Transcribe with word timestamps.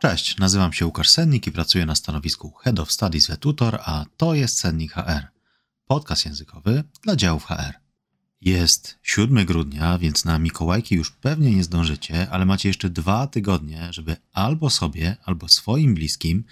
Cześć, 0.00 0.36
nazywam 0.36 0.72
się 0.72 0.86
Łukasz 0.86 1.08
Sennik 1.08 1.46
i 1.46 1.52
pracuję 1.52 1.86
na 1.86 1.94
stanowisku 1.94 2.52
Head 2.52 2.78
of 2.78 2.92
Studies 2.92 3.30
w 3.30 3.36
Tutor, 3.36 3.78
a 3.84 4.04
to 4.16 4.34
jest 4.34 4.58
Sennik 4.58 4.92
HR, 4.92 5.26
podcast 5.86 6.26
językowy 6.26 6.84
dla 7.02 7.16
działów 7.16 7.44
HR. 7.44 7.74
Jest 8.40 8.98
7 9.02 9.46
grudnia, 9.46 9.98
więc 9.98 10.24
na 10.24 10.38
Mikołajki 10.38 10.94
już 10.94 11.10
pewnie 11.10 11.56
nie 11.56 11.64
zdążycie, 11.64 12.30
ale 12.30 12.46
macie 12.46 12.68
jeszcze 12.68 12.90
dwa 12.90 13.26
tygodnie, 13.26 13.88
żeby 13.92 14.16
albo 14.32 14.70
sobie, 14.70 15.16
albo 15.24 15.48
swoim 15.48 15.94
bliskim, 15.94 16.44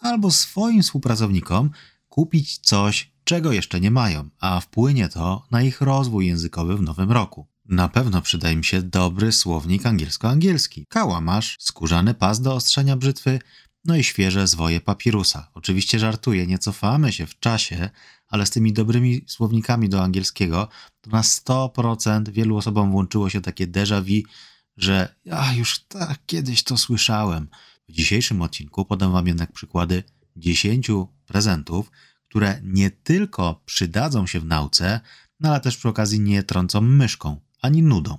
albo 0.00 0.30
swoim 0.30 0.82
współpracownikom 0.82 1.70
kupić 2.08 2.58
coś, 2.58 3.12
czego 3.24 3.52
jeszcze 3.52 3.80
nie 3.80 3.90
mają, 3.90 4.28
a 4.40 4.60
wpłynie 4.60 5.08
to 5.08 5.46
na 5.50 5.62
ich 5.62 5.80
rozwój 5.80 6.26
językowy 6.26 6.76
w 6.76 6.82
nowym 6.82 7.12
roku. 7.12 7.46
Na 7.68 7.88
pewno 7.88 8.22
przyda 8.22 8.50
im 8.50 8.62
się 8.62 8.82
dobry 8.82 9.32
słownik 9.32 9.86
angielsko-angielski, 9.86 10.86
kałamarz, 10.88 11.56
skórzany 11.60 12.14
pas 12.14 12.40
do 12.40 12.54
ostrzenia 12.54 12.96
brzytwy, 12.96 13.40
no 13.84 13.96
i 13.96 14.04
świeże 14.04 14.46
zwoje 14.46 14.80
papirusa. 14.80 15.50
Oczywiście 15.54 15.98
żartuję, 15.98 16.46
nie 16.46 16.58
cofamy 16.58 17.12
się 17.12 17.26
w 17.26 17.38
czasie, 17.38 17.90
ale 18.28 18.46
z 18.46 18.50
tymi 18.50 18.72
dobrymi 18.72 19.24
słownikami 19.26 19.88
do 19.88 20.02
angielskiego 20.02 20.68
to 21.00 21.10
na 21.10 21.22
100% 21.22 22.28
wielu 22.28 22.56
osobom 22.56 22.90
włączyło 22.90 23.30
się 23.30 23.40
takie 23.40 23.66
déjà 23.66 24.02
vu, 24.02 24.28
że 24.76 25.14
ja 25.24 25.52
już 25.52 25.78
tak 25.78 26.18
kiedyś 26.26 26.62
to 26.62 26.76
słyszałem. 26.76 27.48
W 27.88 27.92
dzisiejszym 27.92 28.42
odcinku 28.42 28.84
podam 28.84 29.12
Wam 29.12 29.26
jednak 29.26 29.52
przykłady 29.52 30.02
10 30.36 30.90
prezentów, 31.26 31.90
które 32.28 32.60
nie 32.62 32.90
tylko 32.90 33.62
przydadzą 33.64 34.26
się 34.26 34.40
w 34.40 34.44
nauce, 34.44 35.00
no 35.40 35.48
ale 35.48 35.60
też 35.60 35.76
przy 35.76 35.88
okazji 35.88 36.20
nie 36.20 36.42
trącą 36.42 36.80
myszką 36.80 37.40
ani 37.64 37.82
nudą. 37.82 38.18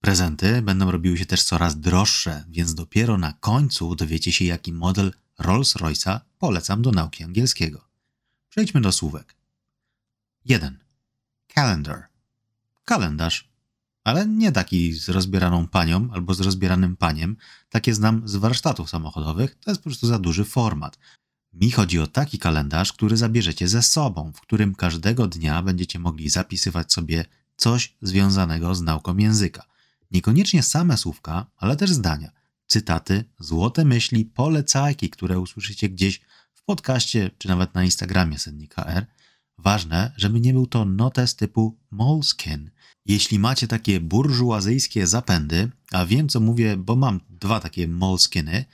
Prezenty 0.00 0.62
będą 0.62 0.90
robiły 0.90 1.18
się 1.18 1.26
też 1.26 1.42
coraz 1.42 1.80
droższe, 1.80 2.44
więc 2.48 2.74
dopiero 2.74 3.18
na 3.18 3.32
końcu 3.32 3.94
dowiecie 3.94 4.32
się, 4.32 4.44
jaki 4.44 4.72
model 4.72 5.12
Rolls-Royce'a 5.38 6.20
polecam 6.38 6.82
do 6.82 6.90
nauki 6.90 7.24
angielskiego. 7.24 7.88
Przejdźmy 8.48 8.80
do 8.80 8.92
słówek. 8.92 9.36
1. 10.44 10.78
Calendar. 11.54 12.08
Kalendarz. 12.84 13.50
Ale 14.04 14.26
nie 14.26 14.52
taki 14.52 14.92
z 14.92 15.08
rozbieraną 15.08 15.68
panią 15.68 16.08
albo 16.12 16.34
z 16.34 16.40
rozbieranym 16.40 16.96
paniem. 16.96 17.36
Takie 17.68 17.94
znam 17.94 18.28
z 18.28 18.36
warsztatów 18.36 18.90
samochodowych. 18.90 19.58
To 19.60 19.70
jest 19.70 19.80
po 19.80 19.90
prostu 19.90 20.06
za 20.06 20.18
duży 20.18 20.44
format. 20.44 20.98
Mi 21.52 21.70
chodzi 21.70 21.98
o 21.98 22.06
taki 22.06 22.38
kalendarz, 22.38 22.92
który 22.92 23.16
zabierzecie 23.16 23.68
ze 23.68 23.82
sobą, 23.82 24.32
w 24.32 24.40
którym 24.40 24.74
każdego 24.74 25.26
dnia 25.26 25.62
będziecie 25.62 25.98
mogli 25.98 26.28
zapisywać 26.28 26.92
sobie 26.92 27.24
coś 27.60 27.96
związanego 28.02 28.74
z 28.74 28.82
nauką 28.82 29.16
języka. 29.16 29.62
Niekoniecznie 30.10 30.62
same 30.62 30.96
słówka, 30.96 31.46
ale 31.56 31.76
też 31.76 31.90
zdania, 31.90 32.30
cytaty, 32.66 33.24
złote 33.38 33.84
myśli, 33.84 34.24
polecajki, 34.24 35.10
które 35.10 35.38
usłyszycie 35.38 35.88
gdzieś 35.88 36.20
w 36.54 36.62
podcaście 36.62 37.30
czy 37.38 37.48
nawet 37.48 37.74
na 37.74 37.84
Instagramie 37.84 38.38
Sennik 38.38 38.74
HR. 38.74 39.06
Ważne, 39.58 40.12
żeby 40.16 40.40
nie 40.40 40.52
był 40.52 40.66
to 40.66 40.84
notes 40.84 41.36
typu 41.36 41.78
Moleskin. 41.90 42.70
Jeśli 43.06 43.38
macie 43.38 43.66
takie 43.68 44.00
burżuazyjskie 44.00 45.06
zapędy, 45.06 45.70
a 45.92 46.06
wiem 46.06 46.28
co 46.28 46.40
mówię, 46.40 46.76
bo 46.76 46.96
mam 46.96 47.20
dwa 47.28 47.60
takie 47.60 47.88
Moleskiny, 47.88 48.64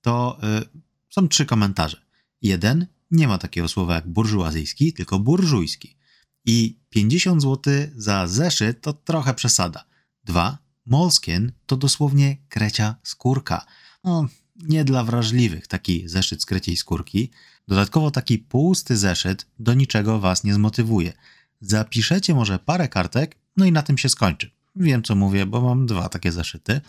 to 0.00 0.38
yy, 0.42 0.82
są 1.10 1.28
trzy 1.28 1.46
komentarze. 1.46 2.00
Jeden, 2.42 2.86
nie 3.10 3.28
ma 3.28 3.38
takiego 3.38 3.68
słowa 3.68 3.94
jak 3.94 4.08
burżuazyjski, 4.08 4.92
tylko 4.92 5.18
burżujski. 5.18 5.96
I 6.44 6.78
50 6.90 7.42
zł 7.42 7.74
za 7.96 8.26
zeszyt 8.26 8.80
to 8.80 8.92
trochę 8.92 9.34
przesada. 9.34 9.84
Dwa, 10.24 10.58
Moleskin 10.86 11.52
to 11.66 11.76
dosłownie 11.76 12.36
krecia 12.48 12.96
skórka. 13.02 13.66
No, 14.04 14.26
nie 14.56 14.84
dla 14.84 15.04
wrażliwych 15.04 15.66
taki 15.66 16.08
zeszyt 16.08 16.42
z 16.42 16.46
kreciej 16.46 16.76
skórki. 16.76 17.30
Dodatkowo 17.68 18.10
taki 18.10 18.38
pusty 18.38 18.96
zeszyt 18.96 19.46
do 19.58 19.74
niczego 19.74 20.20
was 20.20 20.44
nie 20.44 20.54
zmotywuje. 20.54 21.12
Zapiszecie 21.60 22.34
może 22.34 22.58
parę 22.58 22.88
kartek, 22.88 23.36
no 23.56 23.64
i 23.64 23.72
na 23.72 23.82
tym 23.82 23.98
się 23.98 24.08
skończy. 24.08 24.50
Wiem 24.76 25.02
co 25.02 25.14
mówię, 25.14 25.46
bo 25.46 25.60
mam 25.60 25.86
dwa 25.86 26.08
takie 26.08 26.32
zeszyty. 26.32 26.80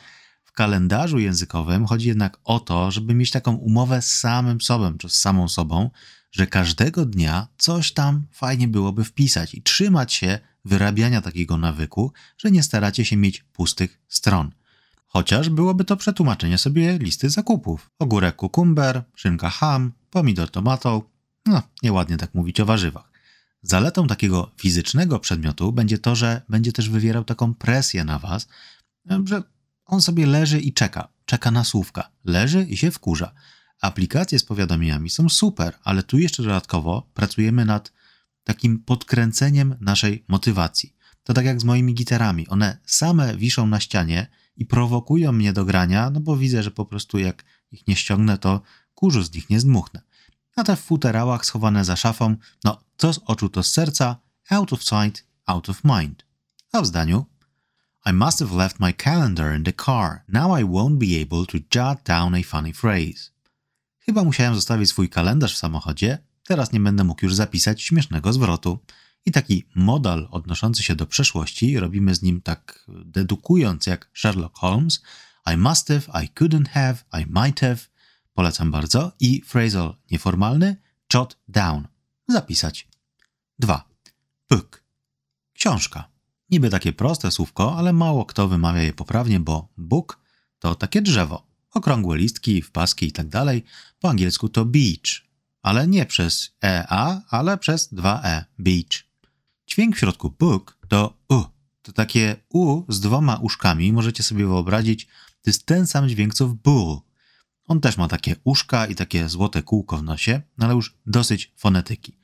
W 0.44 0.52
kalendarzu 0.52 1.20
językowym 1.20 1.86
chodzi 1.86 2.08
jednak 2.08 2.38
o 2.44 2.60
to, 2.60 2.92
żeby 2.92 3.14
mieć 3.14 3.32
taką 3.32 3.56
umowę 3.56 4.02
z 4.02 4.12
samym 4.12 4.62
sobą, 4.62 4.98
czy 4.98 5.10
z 5.10 5.16
samą 5.16 5.48
sobą, 5.48 5.90
że 6.36 6.48
każdego 6.48 7.06
dnia 7.06 7.48
coś 7.58 7.92
tam 7.92 8.24
fajnie 8.32 8.68
byłoby 8.68 9.04
wpisać 9.04 9.56
i 9.56 9.62
trzymać 9.62 10.14
się 10.14 10.40
wyrabiania 10.66 11.22
takiego 11.22 11.58
nawyku, 11.58 12.14
że 12.38 12.52
nie 12.52 12.64
staracie 12.64 13.06
się 13.06 13.18
mieć 13.18 13.44
pustych 13.44 14.02
stron. 14.08 14.52
Chociaż 15.06 15.50
byłoby 15.50 15.86
to 15.86 15.98
przetłumaczenie 15.98 16.58
sobie 16.58 16.98
listy 16.98 17.30
zakupów. 17.30 17.90
Ogórek 18.00 18.36
kukumber, 18.36 19.04
szynka 19.16 19.50
ham, 19.50 19.92
pomidor 20.10 20.52
tomato. 20.52 21.10
No, 21.46 21.62
nieładnie 21.84 22.18
tak 22.18 22.34
mówić 22.34 22.60
o 22.60 22.66
warzywach. 22.66 23.12
Zaletą 23.62 24.08
takiego 24.08 24.52
fizycznego 24.58 25.20
przedmiotu 25.20 25.72
będzie 25.72 25.98
to, 25.98 26.16
że 26.16 26.42
będzie 26.50 26.72
też 26.72 26.90
wywierał 26.90 27.24
taką 27.24 27.54
presję 27.54 28.04
na 28.04 28.20
was, 28.20 28.48
że 29.26 29.44
on 29.86 30.02
sobie 30.02 30.26
leży 30.26 30.60
i 30.60 30.74
czeka. 30.74 31.08
Czeka 31.26 31.52
na 31.52 31.64
słówka. 31.64 32.10
Leży 32.26 32.64
i 32.64 32.78
się 32.78 32.92
wkurza. 32.92 33.32
Aplikacje 33.82 34.40
z 34.40 34.44
powiadomieniami 34.44 35.10
są 35.10 35.30
super, 35.30 35.74
ale 35.84 36.04
tu 36.04 36.18
jeszcze 36.18 36.44
dodatkowo 36.44 37.10
pracujemy 37.14 37.66
nad 37.66 37.92
takim 38.44 38.80
podkręceniem 38.80 39.76
naszej 39.82 40.26
motywacji. 40.28 40.96
To 41.24 41.34
tak 41.34 41.46
jak 41.46 41.62
z 41.62 41.64
moimi 41.64 41.94
gitarami. 41.94 42.48
One 42.48 42.78
same 42.86 43.38
wiszą 43.38 43.68
na 43.68 43.80
ścianie 43.80 44.28
i 44.58 44.66
prowokują 44.66 45.32
mnie 45.32 45.54
do 45.54 45.66
grania, 45.66 46.10
no 46.10 46.20
bo 46.20 46.38
widzę, 46.38 46.64
że 46.64 46.72
po 46.72 46.86
prostu 46.86 47.18
jak 47.18 47.44
ich 47.72 47.88
nie 47.88 47.96
ściągnę, 47.96 48.38
to 48.38 48.62
kurzu 48.96 49.24
z 49.24 49.34
nich 49.34 49.50
nie 49.50 49.60
zdmuchnę. 49.60 50.02
A 50.56 50.64
te 50.64 50.76
w 50.76 50.80
futerałach 50.80 51.46
schowane 51.46 51.86
za 51.86 51.96
szafą, 51.96 52.36
no 52.64 52.84
co 52.98 53.14
z 53.14 53.20
oczu 53.26 53.50
to 53.50 53.64
z 53.64 53.72
serca, 53.72 54.16
out 54.50 54.74
of 54.74 54.84
sight, 54.84 55.26
out 55.46 55.70
of 55.70 55.84
mind. 55.84 56.26
A 56.72 56.82
w 56.82 56.86
zdaniu 56.86 57.26
I 58.06 58.14
must 58.14 58.40
have 58.40 58.56
left 58.56 58.80
my 58.80 58.94
calendar 58.94 59.56
in 59.56 59.64
the 59.64 59.74
car. 59.74 60.24
Now 60.28 60.60
I 60.60 60.64
won't 60.64 60.98
be 60.98 61.22
able 61.22 61.46
to 61.46 61.58
jot 61.70 62.04
down 62.04 62.36
a 62.36 62.44
funny 62.44 62.74
phrase. 62.74 63.35
Chyba 64.06 64.24
musiałem 64.24 64.56
zostawić 64.56 64.90
swój 64.90 65.10
kalendarz 65.10 65.54
w 65.54 65.58
samochodzie, 65.58 66.18
teraz 66.44 66.72
nie 66.72 66.80
będę 66.80 67.04
mógł 67.04 67.26
już 67.26 67.36
zapisać 67.36 67.82
śmiesznego 67.82 68.34
zwrotu. 68.34 68.80
I 69.26 69.32
taki 69.32 69.66
model 69.76 70.28
odnoszący 70.32 70.84
się 70.84 70.96
do 70.96 71.06
przeszłości, 71.06 71.80
robimy 71.80 72.16
z 72.16 72.22
nim 72.22 72.42
tak 72.42 72.86
dedukując 72.88 73.88
jak 73.88 74.10
Sherlock 74.14 74.58
Holmes. 74.58 75.04
I 75.54 75.58
must 75.58 75.88
have, 75.88 76.24
I 76.24 76.30
couldn't 76.30 76.68
have, 76.68 76.96
I 77.22 77.26
might 77.30 77.60
have. 77.60 77.78
Polecam 78.34 78.72
bardzo. 78.72 79.12
I 79.20 79.42
phrasal 79.42 79.96
nieformalny, 80.12 80.76
jot 81.14 81.38
down. 81.48 81.88
Zapisać. 82.28 82.88
2. 83.60 83.90
Book. 84.50 84.84
Książka. 85.54 86.10
Niby 86.50 86.70
takie 86.70 86.94
proste 86.94 87.32
słówko, 87.32 87.78
ale 87.78 87.94
mało 87.94 88.26
kto 88.26 88.48
wymawia 88.48 88.82
je 88.82 88.94
poprawnie, 88.94 89.40
bo 89.40 89.70
book 89.78 90.20
to 90.60 90.76
takie 90.76 91.02
drzewo 91.02 91.55
okrągłe 91.76 92.18
listki, 92.18 92.62
wpaski 92.62 93.06
i 93.06 93.12
tak 93.12 93.28
dalej. 93.28 93.64
Po 94.00 94.10
angielsku 94.10 94.50
to 94.50 94.66
beach, 94.66 95.26
ale 95.62 95.88
nie 95.88 96.06
przez 96.06 96.52
EA, 96.64 97.22
ale 97.30 97.58
przez 97.58 97.94
2E, 97.94 98.44
beach. 98.60 99.04
Dźwięk 99.68 99.96
w 99.96 100.00
środku 100.00 100.30
book 100.40 100.78
to 100.88 101.18
U. 101.30 101.44
To 101.82 101.92
takie 101.92 102.36
U 102.50 102.84
z 102.90 103.00
dwoma 103.00 103.36
uszkami, 103.36 103.94
możecie 103.94 104.24
sobie 104.24 104.46
wyobrazić, 104.46 105.06
to 105.42 105.50
jest 105.50 105.66
ten 105.66 105.88
sam 105.88 106.10
dźwięk 106.10 106.34
co 106.34 106.48
w 106.48 106.54
bull. 106.54 107.00
On 107.68 107.82
też 107.82 107.98
ma 107.98 108.08
takie 108.08 108.36
uszka 108.44 108.86
i 108.86 108.96
takie 108.96 109.30
złote 109.30 109.64
kółko 109.64 109.98
w 109.98 110.04
nosie, 110.04 110.42
ale 110.60 110.74
już 110.74 110.96
dosyć 111.06 111.54
fonetyki. 111.58 112.18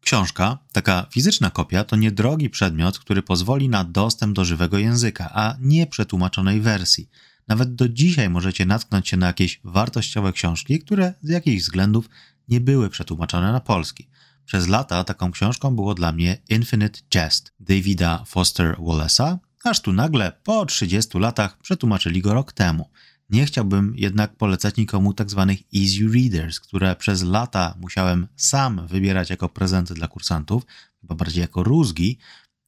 Książka, 0.00 0.58
taka 0.72 1.06
fizyczna 1.12 1.50
kopia, 1.50 1.84
to 1.84 1.96
niedrogi 1.96 2.50
przedmiot, 2.50 2.98
który 2.98 3.22
pozwoli 3.22 3.68
na 3.68 3.84
dostęp 3.84 4.36
do 4.36 4.44
żywego 4.44 4.78
języka, 4.78 5.30
a 5.34 5.56
nie 5.60 5.86
przetłumaczonej 5.86 6.60
wersji. 6.60 7.08
Nawet 7.48 7.74
do 7.74 7.88
dzisiaj 7.88 8.30
możecie 8.30 8.66
natknąć 8.66 9.08
się 9.08 9.16
na 9.16 9.26
jakieś 9.26 9.60
wartościowe 9.64 10.32
książki, 10.32 10.78
które 10.78 11.14
z 11.22 11.28
jakichś 11.28 11.62
względów 11.62 12.10
nie 12.48 12.60
były 12.60 12.90
przetłumaczone 12.90 13.52
na 13.52 13.60
polski. 13.60 14.08
Przez 14.44 14.68
lata 14.68 15.04
taką 15.04 15.32
książką 15.32 15.76
było 15.76 15.94
dla 15.94 16.12
mnie 16.12 16.38
Infinite 16.48 17.00
Jest 17.14 17.52
Davida 17.60 18.24
Foster 18.26 18.76
Wallace'a, 18.76 19.38
aż 19.64 19.80
tu 19.80 19.92
nagle 19.92 20.32
po 20.44 20.66
30 20.66 21.18
latach 21.18 21.58
przetłumaczyli 21.58 22.22
go 22.22 22.34
rok 22.34 22.52
temu. 22.52 22.90
Nie 23.30 23.46
chciałbym 23.46 23.92
jednak 23.96 24.36
polecać 24.36 24.76
nikomu 24.76 25.14
tak 25.14 25.30
zwanych 25.30 25.58
easy 25.74 26.08
readers, 26.14 26.60
które 26.60 26.96
przez 26.96 27.22
lata 27.22 27.74
musiałem 27.80 28.28
sam 28.36 28.86
wybierać 28.86 29.30
jako 29.30 29.48
prezenty 29.48 29.94
dla 29.94 30.08
kursantów, 30.08 30.62
chyba 31.00 31.14
bardziej 31.14 31.40
jako 31.40 31.62
rózgi, 31.62 32.18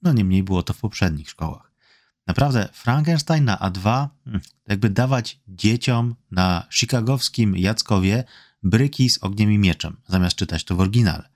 no 0.03 0.13
niemniej 0.13 0.43
było 0.43 0.63
to 0.63 0.73
w 0.73 0.79
poprzednich 0.79 1.31
szkołach. 1.31 1.70
Naprawdę, 2.31 2.69
Frankenstein 2.73 3.45
na 3.45 3.57
A2, 3.57 4.09
hmm, 4.25 4.43
jakby 4.69 4.91
dawać 4.91 5.41
dzieciom 5.49 6.15
na 6.31 6.67
chicagowskim 6.73 7.57
Jackowie 7.57 8.25
bryki 8.63 9.11
z 9.11 9.19
ogniem 9.19 9.53
i 9.53 9.59
mieczem, 9.59 9.97
zamiast 10.09 10.37
czytać 10.37 10.65
to 10.65 10.77
w 10.77 10.81
oryginale. 10.81 11.29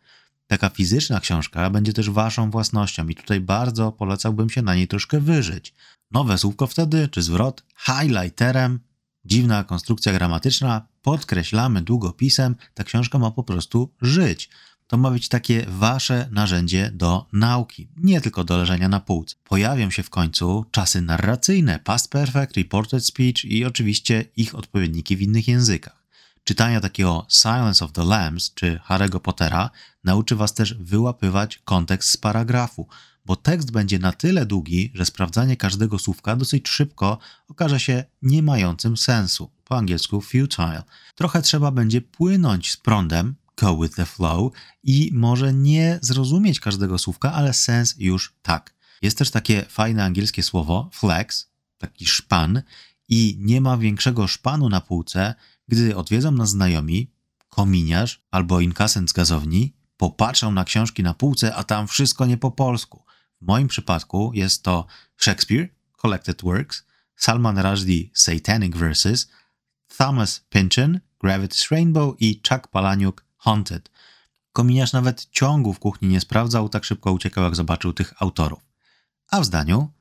Taka 0.47 0.69
fizyczna 0.69 1.21
książka 1.21 1.71
będzie 1.71 1.93
też 1.93 2.11
waszą 2.11 2.51
własnością 2.51 3.09
i 3.09 3.15
tutaj 3.15 3.41
bardzo 3.41 3.93
polecałbym 3.93 4.51
się 4.51 4.63
na 4.63 4.75
niej 4.75 4.89
troszkę 4.89 5.21
wyżyć. 5.21 5.75
Nowe 6.11 6.39
słówko 6.39 6.67
wtedy, 6.67 7.09
czy 7.09 7.23
zwrot, 7.23 7.65
highlighterem, 7.77 8.81
dziwna 9.25 9.65
konstrukcja 9.65 10.13
gramatyczna, 10.13 10.87
podkreślamy 11.03 11.83
długopisem, 11.83 12.57
ta 12.75 12.85
książka 12.85 13.19
ma 13.19 13.31
po 13.31 13.45
prostu 13.45 13.93
żyć. 14.03 14.51
To 14.95 14.99
ma 14.99 15.11
być 15.11 15.29
takie 15.29 15.67
wasze 15.69 16.29
narzędzie 16.31 16.91
do 16.95 17.27
nauki, 17.33 17.89
nie 17.97 18.21
tylko 18.21 18.45
do 18.45 18.57
leżenia 18.57 18.89
na 18.89 19.01
półce. 19.01 19.37
Pojawią 19.45 19.91
się 19.91 20.03
w 20.03 20.11
końcu 20.11 20.65
czasy 20.71 21.01
narracyjne, 21.01 21.79
past 21.79 22.11
perfect, 22.11 22.57
reported 22.57 23.07
speech 23.07 23.45
i 23.45 23.65
oczywiście 23.65 24.25
ich 24.37 24.55
odpowiedniki 24.55 25.17
w 25.17 25.23
innych 25.23 25.49
językach. 25.49 26.05
Czytania 26.45 26.81
takiego 26.81 27.27
Silence 27.29 27.85
of 27.85 27.93
the 27.93 28.05
Lambs 28.05 28.55
czy 28.55 28.81
Harry'ego 28.89 29.21
Pottera 29.21 29.71
nauczy 30.05 30.37
was 30.37 30.55
też 30.55 30.75
wyłapywać 30.75 31.59
kontekst 31.59 32.11
z 32.11 32.17
paragrafu, 32.17 32.89
bo 33.27 33.37
tekst 33.37 33.71
będzie 33.71 33.99
na 33.99 34.13
tyle 34.13 34.47
długi, 34.47 34.91
że 34.95 35.07
sprawdzanie 35.07 35.57
każdego 35.57 35.99
słówka 35.99 36.37
dosyć 36.37 36.69
szybko 36.69 37.19
okaże 37.49 37.81
się 37.81 38.05
nie 38.23 38.43
mającym 38.43 38.97
sensu. 38.97 39.51
Po 39.65 39.77
angielsku 39.77 40.21
futile. 40.21 40.83
Trochę 41.15 41.43
trzeba 41.43 41.71
będzie 41.71 42.01
płynąć 42.01 42.73
z 42.73 42.77
prądem, 42.77 43.35
go 43.57 43.77
with 43.77 43.95
the 43.95 44.07
flow 44.07 44.53
i 44.83 45.11
może 45.15 45.55
nie 45.55 45.99
zrozumieć 46.03 46.61
każdego 46.61 46.99
słówka, 46.99 47.33
ale 47.33 47.53
sens 47.53 47.95
już 47.99 48.35
tak. 48.43 48.75
Jest 49.03 49.19
też 49.19 49.31
takie 49.31 49.63
fajne 49.69 50.05
angielskie 50.05 50.43
słowo 50.43 50.91
flex, 50.93 51.51
taki 51.79 52.07
szpan 52.07 52.63
i 53.09 53.37
nie 53.41 53.61
ma 53.61 53.77
większego 53.77 54.27
szpanu 54.27 54.69
na 54.69 54.81
półce, 54.81 55.35
gdy 55.69 55.97
odwiedzą 55.97 56.31
nas 56.31 56.51
znajomi, 56.51 57.11
kominiarz 57.49 58.23
albo 58.31 58.61
inkasent 58.61 59.11
z 59.11 59.13
gazowni, 59.13 59.75
popatrzą 59.97 60.53
na 60.53 60.65
książki 60.65 61.03
na 61.03 61.15
półce, 61.15 61.55
a 61.55 61.65
tam 61.65 61.89
wszystko 61.89 62.27
nie 62.27 62.37
po 62.37 62.51
polsku. 62.51 63.05
W 63.41 63.47
moim 63.47 63.69
przypadku 63.69 64.31
jest 64.35 64.63
to 64.63 64.87
Shakespeare, 65.17 65.69
Collected 65.97 66.43
Works, 66.43 66.85
Salman 67.17 67.59
Rushdie, 67.59 68.11
Satanic 68.15 68.77
Verses, 68.77 69.29
Thomas 69.97 70.41
Pynchon, 70.49 71.01
Gravity's 71.25 71.71
Rainbow 71.71 72.15
i 72.21 72.41
Chuck 72.49 72.69
Palaniuk, 72.69 73.24
Haunted. 73.45 73.91
Kominiarz 74.53 74.93
nawet 74.93 75.27
ciągu 75.31 75.73
w 75.73 75.79
kuchni 75.79 76.09
nie 76.09 76.21
sprawdzał, 76.21 76.69
tak 76.69 76.85
szybko 76.85 77.13
uciekał, 77.13 77.45
jak 77.45 77.57
zobaczył 77.57 77.93
tych 77.93 78.23
autorów. 78.23 78.63
A 79.31 79.41
w 79.41 79.45
zdaniu 79.45 79.93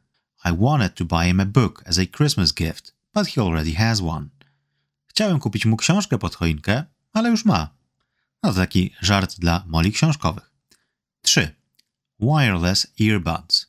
I 0.45 0.57
wanted 0.57 0.95
to 0.95 1.05
buy 1.05 1.25
him 1.25 1.39
a 1.39 1.45
book 1.45 1.83
as 1.87 1.99
a 1.99 2.05
Christmas 2.17 2.53
gift, 2.53 2.95
but 3.13 3.27
he 3.27 3.41
already 3.41 3.73
has 3.73 4.01
one. 4.01 4.27
Chciałem 5.05 5.39
kupić 5.39 5.65
mu 5.65 5.77
książkę 5.77 6.17
pod 6.17 6.35
choinkę, 6.35 6.83
ale 7.13 7.29
już 7.29 7.45
ma. 7.45 7.69
No 8.43 8.49
to 8.49 8.55
taki 8.55 8.93
żart 9.01 9.39
dla 9.39 9.63
moli 9.67 9.91
książkowych. 9.91 10.51
3. 11.21 11.55
Wireless 12.19 12.87
earbuds. 13.01 13.67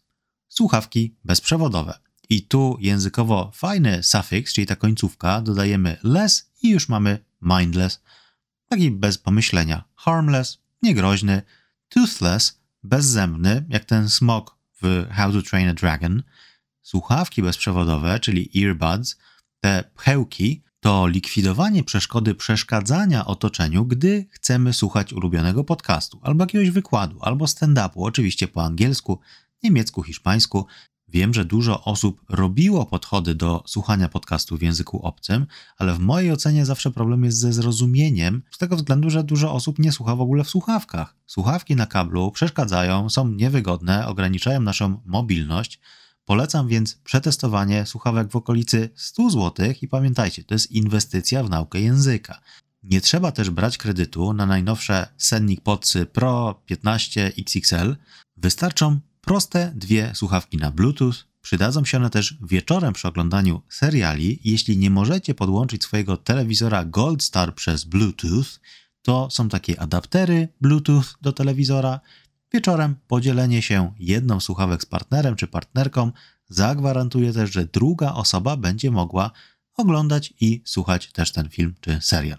Słuchawki 0.49 1.15
bezprzewodowe. 1.25 1.99
I 2.29 2.43
tu 2.43 2.76
językowo 2.81 3.50
fajny 3.55 4.03
sufiks, 4.03 4.53
czyli 4.53 4.67
ta 4.67 4.76
końcówka, 4.76 5.41
dodajemy 5.41 5.97
less 6.03 6.50
i 6.62 6.71
już 6.71 6.88
mamy 6.88 7.25
mindless. 7.43 8.00
Taki 8.69 8.90
bez 8.90 9.19
pomyślenia. 9.19 9.84
Harmless, 9.94 10.58
niegroźny. 10.82 11.43
Toothless, 11.88 12.61
bezzębny, 12.82 13.64
jak 13.69 13.84
ten 13.84 14.11
smok 14.11 14.58
w 14.82 15.06
How 15.11 15.32
to 15.32 15.43
Train 15.43 15.69
a 15.69 15.75
Dragon. 15.75 16.22
Słuchawki 16.82 17.43
bezprzewodowe, 17.43 18.20
czyli 18.20 18.50
earbuds, 18.64 19.16
te 19.61 19.84
pchełki, 19.94 20.62
to 20.81 21.06
likwidowanie 21.06 21.84
przeszkody 21.84 22.34
przeszkadzania 22.34 23.26
otoczeniu, 23.26 23.84
gdy 23.84 24.26
chcemy 24.31 24.72
słuchać 24.72 25.12
ulubionego 25.12 25.64
podcastu, 25.64 26.20
albo 26.22 26.43
jakiegoś 26.44 26.70
wykładu, 26.70 27.19
albo 27.20 27.44
stand-upu, 27.44 28.06
oczywiście 28.06 28.49
po 28.49 28.64
angielsku, 28.64 29.20
niemiecku, 29.62 30.02
hiszpańsku. 30.02 30.66
Wiem, 31.14 31.34
że 31.34 31.44
dużo 31.44 31.84
osób 31.84 32.20
robiło 32.28 32.87
podchody 32.87 33.34
do 33.34 33.62
słuchania 33.66 34.08
podcastu 34.08 34.56
w 34.56 34.62
języku 34.62 35.06
obcym, 35.06 35.46
ale 35.78 35.94
w 35.94 35.99
mojej 35.99 36.32
ocenie 36.32 36.66
zawsze 36.66 36.90
problem 36.90 37.25
jest 37.25 37.38
ze 37.38 37.52
zrozumieniem, 37.52 38.43
z 38.50 38.58
tego 38.58 38.76
względu, 38.76 39.11
że 39.11 39.25
dużo 39.25 39.52
osób 39.52 39.78
nie 39.78 39.93
słucha 39.93 40.16
w 40.16 40.20
ogóle 40.20 40.44
w 40.44 40.49
słuchawkach. 40.49 41.16
Słuchawki 41.26 41.76
na 41.76 41.87
kablu 41.87 42.31
przeszkadzają, 42.31 43.11
są 43.11 43.28
niewygodne, 43.28 44.06
ograniczają 44.06 44.61
naszą 44.61 45.00
mobilność. 45.05 45.81
Polecam 46.25 46.69
więc 46.69 46.94
przetestowanie 46.94 47.87
słuchawek 47.87 48.31
w 48.31 48.37
okolicy 48.37 48.90
100 48.94 49.31
zł 49.31 49.66
i 49.82 49.88
pamiętajcie, 49.88 50.44
to 50.44 50.55
jest 50.55 50.70
inwestycja 50.70 51.44
w 51.44 51.50
naukę 51.50 51.81
języka. 51.81 52.40
Nie 52.82 53.00
trzeba 53.00 53.32
też 53.32 53.50
brać 53.50 53.78
kredytu 53.78 54.32
na 54.32 54.46
najnowsze 54.46 55.08
Sennik 55.16 55.61
Podsy 55.61 56.06
Pro 56.06 56.62
15 56.66 57.32
XXL. 57.38 57.96
Wystarczą 58.37 59.00
proste 59.25 59.73
dwie 59.75 60.12
słuchawki 60.15 60.56
na 60.56 60.71
Bluetooth. 60.71 61.15
Przydadzą 61.43 61.85
się 61.85 61.97
one 61.97 62.11
też 62.11 62.38
wieczorem 62.43 62.93
przy 62.93 63.09
oglądaniu 63.09 63.62
seriali. 63.69 64.41
Jeśli 64.44 64.79
nie 64.79 64.91
możecie 64.91 65.35
podłączyć 65.35 65.85
swojego 65.85 66.17
telewizora 66.17 66.85
Gold 66.85 67.23
Star 67.23 67.55
przez 67.55 67.85
Bluetooth, 67.85 68.44
to 69.03 69.29
są 69.31 69.49
takie 69.49 69.81
adaptery 69.81 70.49
Bluetooth 70.61 71.05
do 71.23 71.32
telewizora 71.32 72.00
Wieczorem 72.55 72.97
podzielenie 73.09 73.62
się 73.62 73.93
jedną 73.99 74.41
słuchawek 74.41 74.82
z 74.82 74.87
partnerem 74.87 75.37
czy 75.37 75.47
partnerką 75.47 76.12
zagwarantuje 76.49 77.32
też, 77.32 77.53
że 77.53 77.65
druga 77.65 78.12
osoba 78.12 78.56
będzie 78.56 78.91
mogła 78.91 79.31
oglądać 79.76 80.35
i 80.41 80.62
słuchać 80.65 81.12
też 81.12 81.32
ten 81.32 81.49
film 81.49 81.75
czy 81.81 81.99
serial. 82.03 82.38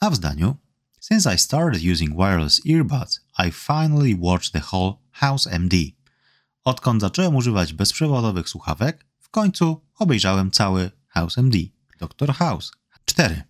A 0.00 0.10
w 0.10 0.16
zdaniu 0.16 0.56
Since 1.00 1.34
I 1.34 1.38
started 1.38 1.82
using 1.92 2.16
wireless 2.16 2.60
earbuds, 2.70 3.20
I 3.46 3.50
finally 3.52 4.16
watched 4.20 4.52
the 4.52 4.62
whole 4.72 4.94
House 5.10 5.46
MD. 5.46 5.76
Odkąd 6.64 7.00
zacząłem 7.00 7.36
używać 7.36 7.72
bezprzewodowych 7.72 8.48
słuchawek, 8.48 9.06
w 9.20 9.28
końcu 9.28 9.80
obejrzałem 9.98 10.50
cały 10.50 10.90
House 11.08 11.38
MD. 11.38 11.58
Dr. 11.98 12.34
House. 12.34 12.72
4. 13.04 13.42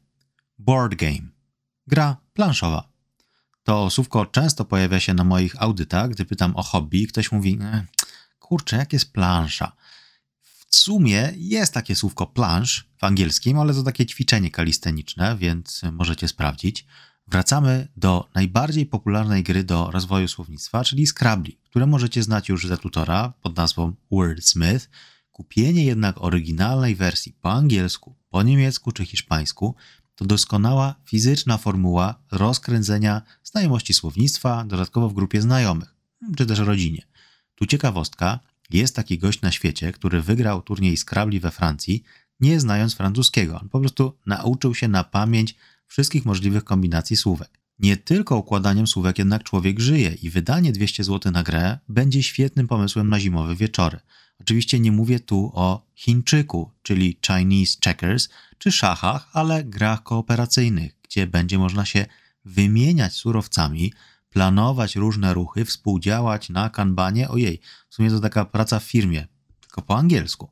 Board 0.58 0.94
game. 0.94 1.28
Gra 1.86 2.16
planszowa. 2.32 2.88
To 3.62 3.90
słówko 3.90 4.26
często 4.26 4.64
pojawia 4.64 5.00
się 5.00 5.14
na 5.14 5.24
moich 5.24 5.62
audytach, 5.62 6.10
gdy 6.10 6.24
pytam 6.24 6.56
o 6.56 6.62
hobby. 6.62 7.06
Ktoś 7.06 7.32
mówi, 7.32 7.58
e, 7.62 7.86
kurczę, 8.38 8.76
jak 8.76 8.92
jest 8.92 9.12
plansza? 9.12 9.72
W 10.42 10.76
sumie 10.76 11.32
jest 11.36 11.74
takie 11.74 11.96
słówko 11.96 12.26
plansz 12.26 12.88
w 12.98 13.04
angielskim, 13.04 13.58
ale 13.58 13.74
to 13.74 13.82
takie 13.82 14.06
ćwiczenie 14.06 14.50
kalisteniczne, 14.50 15.36
więc 15.36 15.82
możecie 15.92 16.28
sprawdzić. 16.28 16.86
Wracamy 17.26 17.88
do 17.96 18.28
najbardziej 18.34 18.86
popularnej 18.86 19.42
gry 19.42 19.64
do 19.64 19.90
rozwoju 19.90 20.28
słownictwa, 20.28 20.84
czyli 20.84 21.06
Scrabble, 21.06 21.52
które 21.72 21.86
możecie 21.86 22.22
znać 22.22 22.48
już 22.48 22.66
ze 22.66 22.78
tutora 22.78 23.32
pod 23.42 23.56
nazwą 23.56 23.92
Wordsmith. 24.10 24.88
Kupienie 25.30 25.84
jednak 25.84 26.22
oryginalnej 26.24 26.94
wersji 26.94 27.32
po 27.40 27.52
angielsku, 27.52 28.16
po 28.30 28.42
niemiecku 28.42 28.92
czy 28.92 29.04
hiszpańsku 29.04 29.74
to 30.14 30.24
doskonała 30.24 30.94
fizyczna 31.04 31.58
formuła 31.58 32.22
rozkręcenia 32.30 33.22
znajomości 33.42 33.94
słownictwa, 33.94 34.64
dodatkowo 34.64 35.08
w 35.08 35.14
grupie 35.14 35.42
znajomych, 35.42 35.94
czy 36.36 36.46
też 36.46 36.58
rodzinie. 36.58 37.06
Tu 37.54 37.66
ciekawostka, 37.66 38.40
jest 38.70 38.96
taki 38.96 39.18
gość 39.18 39.40
na 39.40 39.52
świecie, 39.52 39.92
który 39.92 40.22
wygrał 40.22 40.62
turniej 40.62 40.96
Scrabble 40.96 41.40
we 41.40 41.50
Francji, 41.50 42.02
nie 42.40 42.60
znając 42.60 42.94
francuskiego. 42.94 43.60
On 43.60 43.68
po 43.68 43.80
prostu 43.80 44.18
nauczył 44.26 44.74
się 44.74 44.88
na 44.88 45.04
pamięć 45.04 45.54
wszystkich 45.86 46.24
możliwych 46.24 46.64
kombinacji 46.64 47.16
słówek. 47.16 47.61
Nie 47.82 47.96
tylko 47.96 48.36
układaniem 48.36 48.86
słówek 48.86 49.18
jednak 49.18 49.42
człowiek 49.42 49.80
żyje 49.80 50.16
i 50.22 50.30
wydanie 50.30 50.72
200 50.72 51.04
zł 51.04 51.32
na 51.32 51.42
grę 51.42 51.78
będzie 51.88 52.22
świetnym 52.22 52.68
pomysłem 52.68 53.08
na 53.08 53.20
zimowe 53.20 53.56
wieczory. 53.56 54.00
Oczywiście 54.40 54.80
nie 54.80 54.92
mówię 54.92 55.20
tu 55.20 55.52
o 55.54 55.86
Chińczyku, 55.94 56.70
czyli 56.82 57.18
Chinese 57.26 57.78
Checkers, 57.84 58.28
czy 58.58 58.72
szachach, 58.72 59.28
ale 59.32 59.64
grach 59.64 60.02
kooperacyjnych, 60.02 60.96
gdzie 61.02 61.26
będzie 61.26 61.58
można 61.58 61.84
się 61.84 62.06
wymieniać 62.44 63.12
surowcami, 63.14 63.92
planować 64.30 64.96
różne 64.96 65.34
ruchy, 65.34 65.64
współdziałać 65.64 66.48
na 66.48 66.70
kanbanie. 66.70 67.28
Ojej, 67.28 67.60
w 67.88 67.94
sumie 67.94 68.10
to 68.10 68.20
taka 68.20 68.44
praca 68.44 68.78
w 68.80 68.84
firmie, 68.84 69.26
tylko 69.60 69.82
po 69.82 69.96
angielsku. 69.96 70.50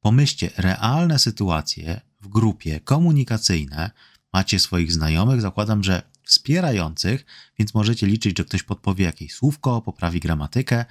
Pomyślcie, 0.00 0.50
realne 0.56 1.18
sytuacje 1.18 2.00
w 2.20 2.28
grupie 2.28 2.80
komunikacyjne, 2.80 3.90
macie 4.32 4.58
swoich 4.58 4.92
znajomych, 4.92 5.40
zakładam, 5.40 5.84
że 5.84 6.11
wspierających, 6.24 7.26
więc 7.58 7.74
możecie 7.74 8.06
liczyć, 8.06 8.38
że 8.38 8.44
ktoś 8.44 8.62
podpowie 8.62 9.04
jakieś 9.04 9.34
słówko, 9.34 9.82
poprawi 9.82 10.20
gramatykę, 10.20 10.84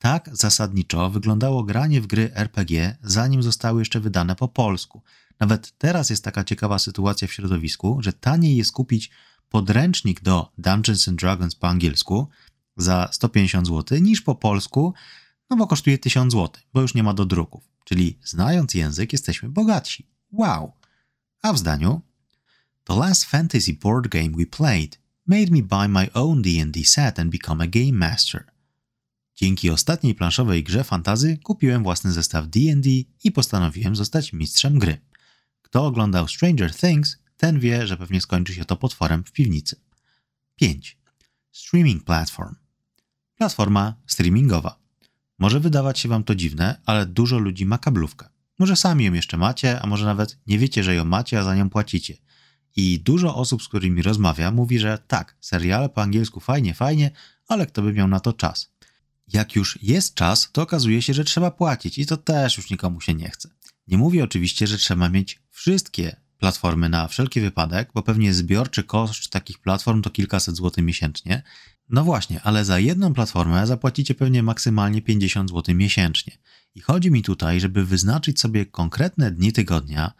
tak 0.00 0.30
zasadniczo 0.32 1.10
wyglądało 1.10 1.64
granie 1.64 2.00
w 2.00 2.06
gry 2.06 2.30
RPG, 2.34 2.96
zanim 3.02 3.42
zostały 3.42 3.80
jeszcze 3.80 4.00
wydane 4.00 4.36
po 4.36 4.48
polsku. 4.48 5.02
Nawet 5.40 5.78
teraz 5.78 6.10
jest 6.10 6.24
taka 6.24 6.44
ciekawa 6.44 6.78
sytuacja 6.78 7.28
w 7.28 7.32
środowisku, 7.32 7.98
że 8.02 8.12
taniej 8.12 8.56
jest 8.56 8.72
kupić 8.72 9.10
podręcznik 9.48 10.22
do 10.22 10.52
Dungeons 10.58 11.08
and 11.08 11.20
Dragons 11.20 11.54
po 11.54 11.68
angielsku 11.68 12.28
za 12.76 13.08
150 13.12 13.66
zł 13.66 13.98
niż 13.98 14.20
po 14.20 14.34
polsku, 14.34 14.94
no 15.50 15.56
bo 15.56 15.66
kosztuje 15.66 15.98
1000 15.98 16.32
zł, 16.32 16.62
bo 16.72 16.80
już 16.80 16.94
nie 16.94 17.02
ma 17.02 17.14
do 17.14 17.24
druków. 17.24 17.68
Czyli 17.84 18.18
znając 18.24 18.74
język 18.74 19.12
jesteśmy 19.12 19.48
bogatsi. 19.48 20.06
Wow! 20.32 20.72
A 21.42 21.52
w 21.52 21.58
zdaniu 21.58 22.00
The 22.84 22.94
last 22.94 23.24
fantasy 23.24 23.72
board 23.72 24.08
game 24.08 24.32
we 24.36 24.46
played 24.46 24.98
made 25.26 25.50
me 25.50 25.62
buy 25.62 25.88
my 25.88 26.08
own 26.14 26.42
D&D 26.42 26.84
set 26.84 27.18
and 27.18 27.30
become 27.30 27.64
a 27.64 27.66
game 27.66 27.92
master. 27.92 28.44
Dzięki 29.36 29.70
ostatniej 29.70 30.14
planszowej 30.14 30.64
grze 30.64 30.84
fantazy 30.84 31.38
kupiłem 31.42 31.82
własny 31.82 32.12
zestaw 32.12 32.46
D&D 32.46 32.90
i 33.24 33.32
postanowiłem 33.32 33.96
zostać 33.96 34.32
mistrzem 34.32 34.78
gry. 34.78 35.00
Kto 35.62 35.86
oglądał 35.86 36.28
Stranger 36.28 36.74
Things, 36.74 37.18
ten 37.36 37.60
wie, 37.60 37.86
że 37.86 37.96
pewnie 37.96 38.20
skończy 38.20 38.54
się 38.54 38.64
to 38.64 38.76
potworem 38.76 39.24
w 39.24 39.32
piwnicy. 39.32 39.76
5. 40.56 40.98
Streaming 41.52 42.04
platform. 42.04 42.54
Platforma 43.34 43.94
streamingowa. 44.06 44.78
Może 45.38 45.60
wydawać 45.60 45.98
się 45.98 46.08
wam 46.08 46.24
to 46.24 46.34
dziwne, 46.34 46.80
ale 46.86 47.06
dużo 47.06 47.38
ludzi 47.38 47.66
ma 47.66 47.78
kablówkę. 47.78 48.28
Może 48.58 48.76
sami 48.76 49.04
ją 49.04 49.12
jeszcze 49.12 49.36
macie, 49.36 49.80
a 49.80 49.86
może 49.86 50.04
nawet 50.04 50.38
nie 50.46 50.58
wiecie, 50.58 50.84
że 50.84 50.94
ją 50.94 51.04
macie, 51.04 51.38
a 51.38 51.42
za 51.42 51.54
nią 51.54 51.70
płacicie. 51.70 52.16
I 52.76 53.00
dużo 53.00 53.36
osób, 53.36 53.62
z 53.62 53.68
którymi 53.68 54.02
rozmawiam, 54.02 54.54
mówi, 54.54 54.78
że 54.78 54.98
tak, 55.06 55.36
seriale 55.40 55.88
po 55.88 56.02
angielsku 56.02 56.40
fajnie, 56.40 56.74
fajnie, 56.74 57.10
ale 57.48 57.66
kto 57.66 57.82
by 57.82 57.92
miał 57.92 58.08
na 58.08 58.20
to 58.20 58.32
czas? 58.32 58.70
Jak 59.28 59.56
już 59.56 59.78
jest 59.82 60.14
czas, 60.14 60.48
to 60.52 60.62
okazuje 60.62 61.02
się, 61.02 61.14
że 61.14 61.24
trzeba 61.24 61.50
płacić 61.50 61.98
i 61.98 62.06
to 62.06 62.16
też 62.16 62.56
już 62.56 62.70
nikomu 62.70 63.00
się 63.00 63.14
nie 63.14 63.30
chce. 63.30 63.48
Nie 63.88 63.98
mówię 63.98 64.24
oczywiście, 64.24 64.66
że 64.66 64.78
trzeba 64.78 65.08
mieć 65.08 65.42
wszystkie 65.50 66.16
platformy 66.38 66.88
na 66.88 67.08
wszelki 67.08 67.40
wypadek, 67.40 67.90
bo 67.94 68.02
pewnie 68.02 68.34
zbiorczy 68.34 68.84
koszt 68.84 69.30
takich 69.30 69.58
platform 69.58 70.02
to 70.02 70.10
kilkaset 70.10 70.56
złotych 70.56 70.84
miesięcznie. 70.84 71.42
No 71.88 72.04
właśnie, 72.04 72.40
ale 72.42 72.64
za 72.64 72.78
jedną 72.78 73.14
platformę 73.14 73.66
zapłacicie 73.66 74.14
pewnie 74.14 74.42
maksymalnie 74.42 75.02
50 75.02 75.50
zł 75.50 75.74
miesięcznie. 75.74 76.38
I 76.74 76.80
chodzi 76.80 77.10
mi 77.10 77.22
tutaj, 77.22 77.60
żeby 77.60 77.84
wyznaczyć 77.84 78.40
sobie 78.40 78.66
konkretne 78.66 79.30
dni 79.30 79.52
tygodnia, 79.52 80.12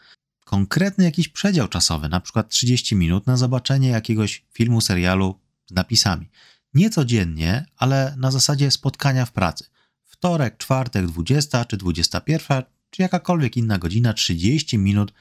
konkretny 0.44 1.04
jakiś 1.04 1.28
przedział 1.28 1.68
czasowy, 1.68 2.08
na 2.08 2.20
przykład 2.20 2.48
30 2.48 2.96
minut 2.96 3.26
na 3.26 3.36
zobaczenie 3.36 3.88
jakiegoś 3.88 4.44
filmu, 4.52 4.80
serialu 4.80 5.40
z 5.66 5.72
napisami. 5.72 6.30
Nie 6.74 6.90
codziennie, 6.90 7.66
ale 7.76 8.14
na 8.18 8.30
zasadzie 8.30 8.70
spotkania 8.70 9.26
w 9.26 9.32
pracy. 9.32 9.64
Wtorek, 10.04 10.56
czwartek, 10.56 11.06
20 11.06 11.64
czy 11.64 11.76
21, 11.76 12.62
czy 12.90 13.02
jakakolwiek 13.02 13.56
inna 13.56 13.78
godzina, 13.78 14.12
30 14.12 14.78
minut 14.78 15.12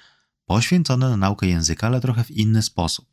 poświęcone 0.45 1.09
na 1.09 1.17
naukę 1.17 1.47
języka, 1.47 1.87
ale 1.87 2.01
trochę 2.01 2.23
w 2.23 2.31
inny 2.31 2.61
sposób. 2.61 3.05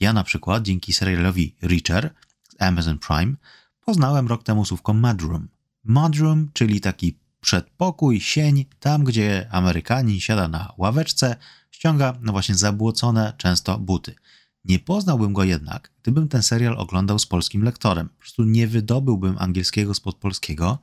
Ja 0.00 0.12
na 0.12 0.24
przykład 0.24 0.62
dzięki 0.62 0.92
serialowi 0.92 1.56
Reacher 1.62 2.14
z 2.48 2.62
Amazon 2.62 2.98
Prime 2.98 3.34
poznałem 3.80 4.28
rok 4.28 4.42
temu 4.42 4.64
słówko 4.64 4.94
mudroom. 4.94 5.48
Mudroom, 5.84 6.50
czyli 6.52 6.80
taki 6.80 7.18
przedpokój, 7.40 8.20
sień, 8.20 8.64
tam 8.80 9.04
gdzie 9.04 9.48
Amerykanin 9.50 10.20
siada 10.20 10.48
na 10.48 10.72
ławeczce, 10.76 11.36
ściąga 11.70 12.18
no 12.20 12.32
właśnie 12.32 12.54
zabłocone 12.54 13.32
często 13.36 13.78
buty. 13.78 14.14
Nie 14.64 14.78
poznałbym 14.78 15.32
go 15.32 15.44
jednak, 15.44 15.92
gdybym 16.02 16.28
ten 16.28 16.42
serial 16.42 16.78
oglądał 16.78 17.18
z 17.18 17.26
polskim 17.26 17.62
lektorem. 17.62 18.08
Po 18.08 18.18
prostu 18.18 18.44
nie 18.44 18.66
wydobyłbym 18.66 19.36
angielskiego 19.38 19.94
spod 19.94 20.16
polskiego. 20.16 20.78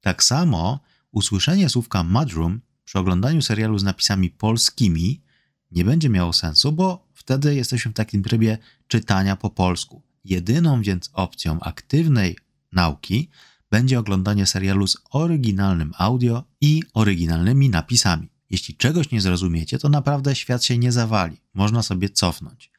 Tak 0.00 0.22
samo 0.22 0.80
usłyszenie 1.12 1.68
słówka 1.68 2.02
mudroom 2.02 2.60
przy 2.84 2.98
oglądaniu 2.98 3.42
serialu 3.42 3.78
z 3.78 3.82
napisami 3.82 4.30
polskimi 4.30 5.22
nie 5.70 5.84
będzie 5.84 6.08
miało 6.08 6.32
sensu, 6.32 6.72
bo 6.72 7.08
wtedy 7.14 7.54
jesteśmy 7.54 7.90
w 7.90 7.94
takim 7.94 8.22
trybie 8.22 8.58
czytania 8.88 9.36
po 9.36 9.50
polsku. 9.50 10.02
Jedyną 10.24 10.82
więc 10.82 11.10
opcją 11.12 11.60
aktywnej 11.60 12.38
nauki 12.72 13.28
będzie 13.72 13.98
oglądanie 13.98 14.46
serialu 14.46 14.86
z 14.86 14.96
oryginalnym 15.10 15.92
audio 15.98 16.44
i 16.60 16.82
oryginalnymi 16.94 17.70
napisami. 17.70 18.28
Jeśli 18.50 18.76
czegoś 18.76 19.10
nie 19.10 19.20
zrozumiecie, 19.20 19.78
to 19.78 19.88
naprawdę 19.88 20.34
świat 20.34 20.64
się 20.64 20.78
nie 20.78 20.92
zawali. 20.92 21.40
Można 21.54 21.82
sobie 21.82 22.08
cofnąć. 22.10 22.70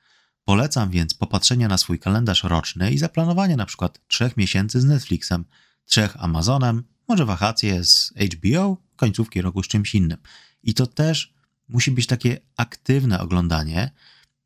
Polecam 0.46 0.90
więc 0.90 1.14
popatrzenie 1.14 1.68
na 1.68 1.78
swój 1.78 2.00
kalendarz 2.00 2.44
roczny 2.44 2.92
i 2.92 2.98
zaplanowanie 2.98 3.58
na 3.58 3.66
przykład 3.66 4.00
trzech 4.08 4.38
miesięcy 4.38 4.82
z 4.82 4.86
Netflixem, 4.86 5.46
trzech 5.86 6.24
Amazonem, 6.24 6.84
może 7.08 7.26
wakacje 7.26 7.84
z 7.84 8.14
HBO, 8.34 8.78
końcówki 8.96 9.42
roku 9.42 9.64
z 9.64 9.68
czymś 9.68 9.96
innym. 9.96 10.18
I 10.64 10.74
to 10.74 10.88
też 10.88 11.34
musi 11.70 11.92
być 11.92 12.08
takie 12.08 12.40
aktywne 12.58 13.20
oglądanie, 13.20 13.92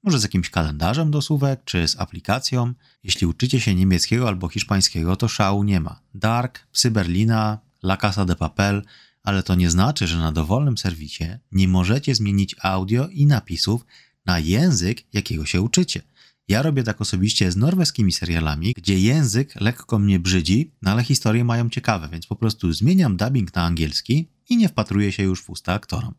może 0.04 0.20
z 0.20 0.24
jakimś 0.24 0.50
kalendarzem 0.50 1.12
do 1.12 1.22
słówek, 1.22 1.62
czy 1.66 1.88
z 1.88 2.00
aplikacją. 2.00 2.74
Jeśli 3.04 3.28
uczycie 3.28 3.60
się 3.60 3.76
niemieckiego 3.76 4.28
albo 4.28 4.50
hiszpańskiego, 4.50 5.16
to 5.16 5.28
szału 5.28 5.64
nie 5.64 5.80
ma. 5.80 6.02
Dark, 6.14 6.68
Psy 6.72 6.92
Berlina, 6.92 7.60
La 7.84 7.98
Casa 7.98 8.26
de 8.26 8.36
Papel, 8.36 8.84
ale 9.24 9.44
to 9.44 9.56
nie 9.56 9.70
znaczy, 9.70 10.08
że 10.08 10.18
na 10.18 10.32
dowolnym 10.32 10.78
serwisie 10.78 11.26
nie 11.52 11.68
możecie 11.68 12.16
zmienić 12.16 12.56
audio 12.62 13.08
i 13.08 13.26
napisów 13.26 13.86
na 14.26 14.40
język, 14.40 15.04
jakiego 15.14 15.46
się 15.46 15.62
uczycie. 15.62 16.02
Ja 16.48 16.62
robię 16.62 16.84
tak 16.84 17.02
osobiście 17.02 17.52
z 17.52 17.56
norweskimi 17.56 18.12
serialami, 18.12 18.74
gdzie 18.78 19.00
język 19.00 19.62
lekko 19.62 20.00
mnie 20.00 20.20
brzydzi, 20.20 20.72
no 20.82 20.92
ale 20.92 21.04
historie 21.04 21.44
mają 21.44 21.70
ciekawe, 21.70 22.10
więc 22.12 22.28
po 22.28 22.36
prostu 22.36 22.74
zmieniam 22.74 23.18
dubbing 23.18 23.56
na 23.56 23.64
angielski 23.64 24.30
i 24.50 24.58
nie 24.58 24.70
wpatruję 24.70 25.12
się 25.12 25.24
już 25.24 25.44
w 25.44 25.50
usta 25.50 25.74
aktorom. 25.74 26.14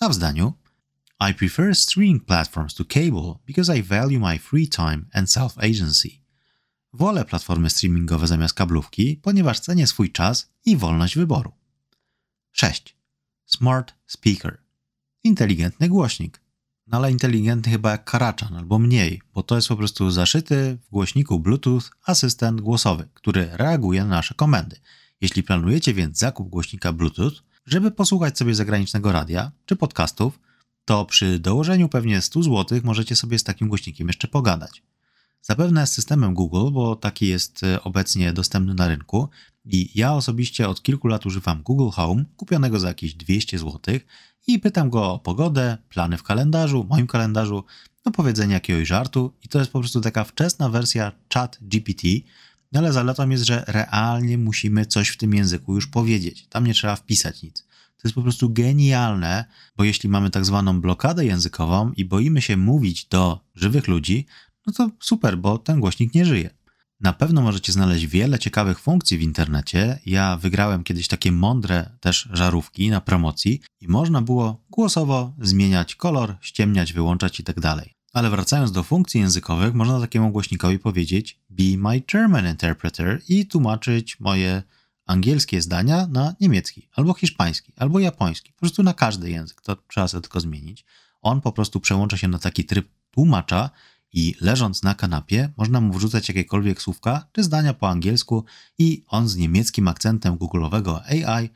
A 0.00 0.08
w 0.08 0.14
zdaniu 0.14 0.52
I 1.30 1.34
prefer 1.34 1.74
streaming 1.74 2.20
platforms 2.20 2.74
to 2.74 2.84
cable 2.84 3.38
because 3.46 3.78
I 3.78 3.82
value 3.82 4.18
my 4.18 4.38
free 4.38 4.68
time 4.68 5.06
and 5.12 5.30
self-agency. 5.30 6.22
Wolę 6.92 7.24
platformy 7.24 7.70
streamingowe 7.70 8.26
zamiast 8.26 8.54
kablówki, 8.54 9.16
ponieważ 9.16 9.60
cenię 9.60 9.86
swój 9.86 10.12
czas 10.12 10.48
i 10.64 10.76
wolność 10.76 11.16
wyboru. 11.16 11.52
6. 12.52 12.96
Smart 13.46 13.94
Speaker. 14.06 14.62
Inteligentny 15.24 15.88
głośnik. 15.88 16.40
No 16.86 16.98
ale 16.98 17.10
inteligentny 17.10 17.72
chyba 17.72 17.90
jak 17.90 18.04
karaczan, 18.04 18.56
albo 18.56 18.78
mniej, 18.78 19.20
bo 19.34 19.42
to 19.42 19.56
jest 19.56 19.68
po 19.68 19.76
prostu 19.76 20.10
zaszyty 20.10 20.78
w 20.86 20.90
głośniku 20.90 21.40
Bluetooth 21.40 21.82
asystent 22.06 22.60
głosowy, 22.60 23.08
który 23.14 23.48
reaguje 23.52 24.00
na 24.00 24.08
nasze 24.08 24.34
komendy. 24.34 24.76
Jeśli 25.20 25.42
planujecie 25.42 25.94
więc 25.94 26.18
zakup 26.18 26.48
głośnika 26.48 26.92
Bluetooth, 26.92 27.32
żeby 27.66 27.90
posłuchać 27.90 28.38
sobie 28.38 28.54
zagranicznego 28.54 29.12
radia 29.12 29.52
czy 29.66 29.76
podcastów, 29.76 30.38
to 30.84 31.04
przy 31.04 31.38
dołożeniu 31.38 31.88
pewnie 31.88 32.20
100 32.20 32.42
zł 32.42 32.80
możecie 32.84 33.16
sobie 33.16 33.38
z 33.38 33.44
takim 33.44 33.68
głośnikiem 33.68 34.06
jeszcze 34.06 34.28
pogadać. 34.28 34.82
Zapewne 35.42 35.86
z 35.86 35.92
systemem 35.92 36.34
Google, 36.34 36.70
bo 36.72 36.96
taki 36.96 37.26
jest 37.26 37.62
e, 37.62 37.82
obecnie 37.82 38.32
dostępny 38.32 38.74
na 38.74 38.88
rynku 38.88 39.28
i 39.64 39.90
ja 39.94 40.14
osobiście 40.14 40.68
od 40.68 40.82
kilku 40.82 41.08
lat 41.08 41.26
używam 41.26 41.62
Google 41.62 41.90
Home, 41.90 42.24
kupionego 42.36 42.80
za 42.80 42.88
jakieś 42.88 43.14
200 43.14 43.58
zł 43.58 43.80
i 44.46 44.58
pytam 44.58 44.90
go 44.90 45.12
o 45.12 45.18
pogodę, 45.18 45.78
plany 45.88 46.16
w 46.16 46.22
kalendarzu, 46.22 46.86
moim 46.90 47.06
kalendarzu, 47.06 47.64
no 48.04 48.12
powiedzenie 48.12 48.54
jakiegoś 48.54 48.88
żartu 48.88 49.32
i 49.42 49.48
to 49.48 49.58
jest 49.58 49.70
po 49.70 49.78
prostu 49.80 50.00
taka 50.00 50.24
wczesna 50.24 50.68
wersja 50.68 51.12
chat 51.34 51.58
GPT, 51.60 52.08
no 52.72 52.80
ale 52.80 52.92
zaletą 52.92 53.28
jest, 53.28 53.44
że 53.44 53.64
realnie 53.66 54.38
musimy 54.38 54.86
coś 54.86 55.08
w 55.08 55.16
tym 55.16 55.34
języku 55.34 55.74
już 55.74 55.86
powiedzieć. 55.86 56.46
Tam 56.46 56.66
nie 56.66 56.74
trzeba 56.74 56.96
wpisać 56.96 57.42
nic. 57.42 57.64
To 58.02 58.08
jest 58.08 58.14
po 58.14 58.22
prostu 58.22 58.50
genialne, 58.50 59.44
bo 59.76 59.84
jeśli 59.84 60.08
mamy 60.08 60.30
tak 60.30 60.44
zwaną 60.44 60.80
blokadę 60.80 61.24
językową 61.24 61.92
i 61.92 62.04
boimy 62.04 62.42
się 62.42 62.56
mówić 62.56 63.04
do 63.04 63.40
żywych 63.54 63.88
ludzi, 63.88 64.26
no 64.66 64.72
to 64.72 64.90
super, 65.00 65.38
bo 65.38 65.58
ten 65.58 65.80
głośnik 65.80 66.14
nie 66.14 66.24
żyje. 66.24 66.50
Na 67.00 67.12
pewno 67.12 67.42
możecie 67.42 67.72
znaleźć 67.72 68.06
wiele 68.06 68.38
ciekawych 68.38 68.80
funkcji 68.80 69.18
w 69.18 69.22
internecie. 69.22 69.98
Ja 70.06 70.36
wygrałem 70.36 70.84
kiedyś 70.84 71.08
takie 71.08 71.32
mądre 71.32 71.90
też 72.00 72.28
żarówki 72.32 72.90
na 72.90 73.00
promocji 73.00 73.60
i 73.80 73.88
można 73.88 74.22
było 74.22 74.64
głosowo 74.70 75.34
zmieniać 75.40 75.94
kolor, 75.94 76.36
ściemniać, 76.40 76.92
wyłączać 76.92 77.38
itd. 77.38 77.60
Tak 77.60 77.88
Ale 78.12 78.30
wracając 78.30 78.72
do 78.72 78.82
funkcji 78.82 79.20
językowych, 79.20 79.74
można 79.74 80.00
takiemu 80.00 80.30
głośnikowi 80.30 80.78
powiedzieć 80.78 81.40
Be 81.50 81.76
my 81.76 82.02
German 82.12 82.46
interpreter 82.46 83.22
i 83.28 83.46
tłumaczyć 83.46 84.20
moje 84.20 84.62
angielskie 85.06 85.62
zdania 85.62 86.06
na 86.06 86.34
niemiecki, 86.40 86.88
albo 86.92 87.14
hiszpański, 87.14 87.72
albo 87.76 88.00
japoński. 88.00 88.52
Po 88.52 88.60
prostu 88.60 88.82
na 88.82 88.94
każdy 88.94 89.30
język. 89.30 89.60
To 89.60 89.76
trzeba 89.76 90.08
sobie 90.08 90.22
tylko 90.22 90.40
zmienić. 90.40 90.84
On 91.22 91.40
po 91.40 91.52
prostu 91.52 91.80
przełącza 91.80 92.16
się 92.16 92.28
na 92.28 92.38
taki 92.38 92.64
tryb 92.64 92.88
tłumacza 93.10 93.70
i 94.12 94.34
leżąc 94.40 94.82
na 94.82 94.94
kanapie 94.94 95.52
można 95.56 95.80
mu 95.80 95.92
wrzucać 95.92 96.28
jakiekolwiek 96.28 96.82
słówka 96.82 97.28
czy 97.32 97.42
zdania 97.42 97.74
po 97.74 97.88
angielsku 97.88 98.44
i 98.78 99.04
on 99.06 99.28
z 99.28 99.36
niemieckim 99.36 99.88
akcentem 99.88 100.36
google'owego 100.36 101.00
AI 101.00 101.50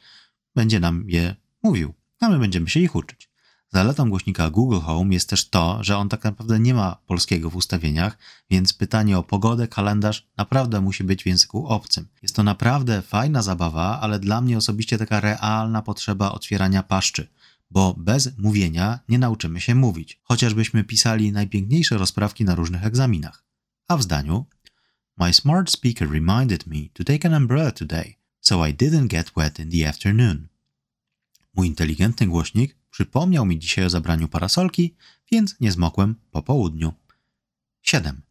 będzie 0.55 0.81
nam 0.81 1.11
je 1.11 1.37
mówił, 1.63 1.95
a 2.21 2.29
my 2.29 2.39
będziemy 2.39 2.69
się 2.69 2.81
ich 2.81 2.95
uczyć. 2.95 3.31
Zaletą 3.73 4.11
głośnika 4.11 4.51
Google 4.51 4.79
Home 4.79 5.15
jest 5.15 5.29
też 5.29 5.49
to, 5.49 5.85
że 5.85 5.97
on 5.97 6.09
tak 6.09 6.25
naprawdę 6.25 6.61
nie 6.61 6.75
ma 6.75 6.97
polskiego 7.07 7.51
w 7.51 7.57
ustawieniach, 7.57 8.19
więc 8.51 8.73
pytanie 8.73 9.19
o 9.19 9.23
pogodę, 9.23 9.69
kalendarz 9.69 10.27
naprawdę 10.37 10.81
musi 10.81 11.05
być 11.05 11.23
w 11.23 11.27
języku 11.27 11.67
obcym. 11.67 12.09
Jest 12.23 12.37
to 12.37 12.43
naprawdę 12.43 13.03
fajna 13.03 13.43
zabawa, 13.43 14.01
ale 14.01 14.19
dla 14.19 14.41
mnie 14.41 14.59
osobiście 14.59 14.99
taka 14.99 15.21
realna 15.21 15.83
potrzeba 15.83 16.33
otwierania 16.33 16.83
paszczy 16.83 17.29
bo 17.71 17.95
bez 17.99 18.39
mówienia 18.39 19.01
nie 19.09 19.19
nauczymy 19.19 19.61
się 19.61 19.75
mówić, 19.75 20.21
chociażbyśmy 20.23 20.85
pisali 20.85 21.33
najpiękniejsze 21.33 21.99
rozprawki 21.99 22.45
na 22.45 22.55
różnych 22.55 22.87
egzaminach. 22.87 23.45
A 23.89 23.97
w 23.97 24.03
zdaniu 24.03 24.47
My 25.19 25.33
smart 25.33 25.71
speaker 25.71 26.11
reminded 26.11 26.67
me 26.67 26.77
to 26.93 27.05
take 27.05 27.29
an 27.29 27.35
umbrella 27.35 27.71
today, 27.71 28.15
so 28.41 28.67
I 28.67 28.75
didn't 28.75 29.07
get 29.07 29.33
wet 29.37 29.59
in 29.59 29.71
the 29.71 29.89
afternoon. 29.89 30.49
Mój 31.55 31.67
inteligentny 31.67 32.27
głośnik 32.27 32.77
przypomniał 32.97 33.47
mi 33.47 33.59
dzisiaj 33.59 33.85
o 33.85 33.91
zabraniu 33.91 34.29
parasolki, 34.29 34.95
więc 35.33 35.61
nie 35.61 35.73
zmokłem 35.73 36.15
po 36.31 36.43
południu. 36.43 36.93
7. 37.83 38.23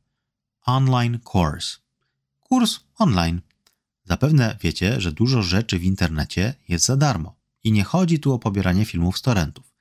Online 0.66 1.20
course. 1.34 1.78
Kurs 2.40 2.80
online. 2.98 3.42
Zapewne 4.04 4.58
wiecie, 4.62 5.02
że 5.02 5.12
dużo 5.12 5.42
rzeczy 5.42 5.80
w 5.80 5.84
internecie 5.84 6.54
jest 6.68 6.86
za 6.86 6.98
darmo. 6.98 7.36
I 7.64 7.72
nie 7.72 7.84
chodzi 7.84 8.20
tu 8.20 8.34
o 8.34 8.40
pobieranie 8.40 8.86
filmów 8.86 9.18
z 9.18 9.22
torrentów. 9.22 9.74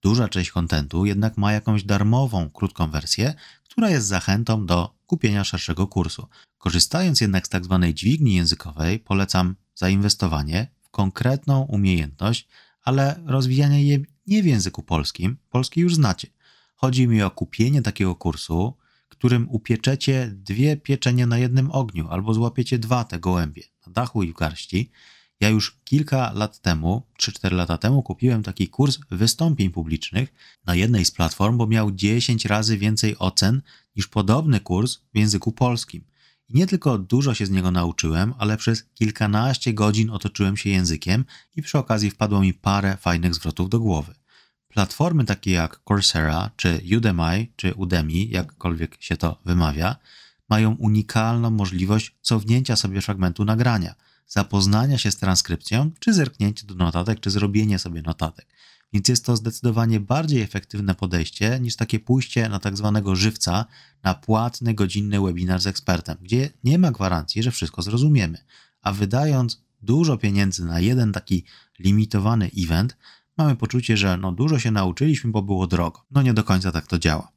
Duża 0.00 0.28
część 0.28 0.50
kontentu 0.50 1.06
jednak 1.06 1.36
ma 1.36 1.52
jakąś 1.52 1.84
darmową, 1.84 2.50
krótką 2.50 2.90
wersję, 2.90 3.34
która 3.64 3.90
jest 3.90 4.06
zachętą 4.06 4.66
do 4.66 4.94
kupienia 5.06 5.44
szerszego 5.44 5.86
kursu. 5.86 6.28
Korzystając 6.58 7.20
jednak 7.20 7.46
z 7.46 7.50
tak 7.50 7.64
zwanej 7.64 7.94
dźwigni 7.94 8.34
językowej, 8.34 8.98
polecam 8.98 9.56
zainwestowanie 9.74 10.66
w 10.82 10.90
konkretną 10.90 11.62
umiejętność, 11.62 12.48
ale 12.84 13.20
rozwijanie 13.26 13.84
jej 13.84 14.11
nie 14.26 14.42
w 14.42 14.46
języku 14.46 14.82
polskim, 14.82 15.36
polski 15.50 15.80
już 15.80 15.94
znacie. 15.94 16.28
Chodzi 16.74 17.08
mi 17.08 17.22
o 17.22 17.30
kupienie 17.30 17.82
takiego 17.82 18.14
kursu, 18.14 18.74
którym 19.22 19.50
upieczecie 19.50 20.32
dwie 20.34 20.76
pieczenie 20.76 21.26
na 21.26 21.38
jednym 21.38 21.70
ogniu 21.70 22.08
albo 22.08 22.34
złapiecie 22.34 22.78
dwa 22.78 23.04
te 23.04 23.20
gołębie 23.20 23.62
na 23.86 23.92
dachu 23.92 24.22
i 24.22 24.32
w 24.32 24.36
garści. 24.36 24.90
Ja 25.40 25.48
już 25.48 25.78
kilka 25.84 26.32
lat 26.32 26.60
temu, 26.60 27.02
3-4 27.20 27.52
lata 27.52 27.78
temu, 27.78 28.02
kupiłem 28.02 28.42
taki 28.42 28.68
kurs 28.68 28.98
wystąpień 29.10 29.70
publicznych 29.70 30.34
na 30.66 30.74
jednej 30.74 31.04
z 31.04 31.10
platform, 31.10 31.58
bo 31.58 31.66
miał 31.66 31.92
10 31.92 32.44
razy 32.44 32.78
więcej 32.78 33.18
ocen 33.18 33.62
niż 33.96 34.06
podobny 34.06 34.60
kurs 34.60 34.98
w 35.14 35.18
języku 35.18 35.52
polskim. 35.52 36.04
I 36.52 36.58
nie 36.58 36.66
tylko 36.66 36.98
dużo 36.98 37.34
się 37.34 37.46
z 37.46 37.50
niego 37.50 37.70
nauczyłem, 37.70 38.34
ale 38.38 38.56
przez 38.56 38.84
kilkanaście 38.94 39.74
godzin 39.74 40.10
otoczyłem 40.10 40.56
się 40.56 40.70
językiem 40.70 41.24
i 41.56 41.62
przy 41.62 41.78
okazji 41.78 42.10
wpadło 42.10 42.40
mi 42.40 42.54
parę 42.54 42.96
fajnych 42.96 43.34
zwrotów 43.34 43.68
do 43.68 43.80
głowy. 43.80 44.14
Platformy 44.68 45.24
takie 45.24 45.50
jak 45.50 45.80
Coursera, 45.88 46.50
czy 46.56 46.82
Udemy, 46.96 47.46
czy 47.56 47.74
Udemy, 47.74 48.12
jakkolwiek 48.12 48.96
się 49.00 49.16
to 49.16 49.40
wymawia, 49.44 49.96
mają 50.48 50.74
unikalną 50.74 51.50
możliwość 51.50 52.16
cofnięcia 52.20 52.76
sobie 52.76 53.00
fragmentu 53.00 53.44
nagrania, 53.44 53.94
zapoznania 54.26 54.98
się 54.98 55.10
z 55.10 55.16
transkrypcją, 55.16 55.90
czy 56.00 56.14
zerknięcia 56.14 56.66
do 56.66 56.74
notatek, 56.74 57.20
czy 57.20 57.30
zrobienie 57.30 57.78
sobie 57.78 58.02
notatek. 58.02 58.46
Więc 58.92 59.08
jest 59.08 59.26
to 59.26 59.36
zdecydowanie 59.36 60.00
bardziej 60.00 60.42
efektywne 60.42 60.94
podejście 60.94 61.60
niż 61.60 61.76
takie 61.76 62.00
pójście 62.00 62.48
na 62.48 62.58
tak 62.58 62.76
zwanego 62.76 63.16
żywca, 63.16 63.64
na 64.02 64.14
płatny, 64.14 64.74
godzinny 64.74 65.20
webinar 65.20 65.60
z 65.60 65.66
ekspertem, 65.66 66.16
gdzie 66.22 66.50
nie 66.64 66.78
ma 66.78 66.90
gwarancji, 66.90 67.42
że 67.42 67.50
wszystko 67.50 67.82
zrozumiemy. 67.82 68.38
A 68.82 68.92
wydając 68.92 69.62
dużo 69.82 70.16
pieniędzy 70.16 70.64
na 70.64 70.80
jeden 70.80 71.12
taki 71.12 71.44
limitowany 71.78 72.50
event, 72.58 72.96
mamy 73.36 73.56
poczucie, 73.56 73.96
że 73.96 74.16
no 74.16 74.32
dużo 74.32 74.58
się 74.58 74.70
nauczyliśmy, 74.70 75.30
bo 75.30 75.42
było 75.42 75.66
drogo. 75.66 76.04
No 76.10 76.22
nie 76.22 76.34
do 76.34 76.44
końca 76.44 76.72
tak 76.72 76.86
to 76.86 76.98
działa. 76.98 77.32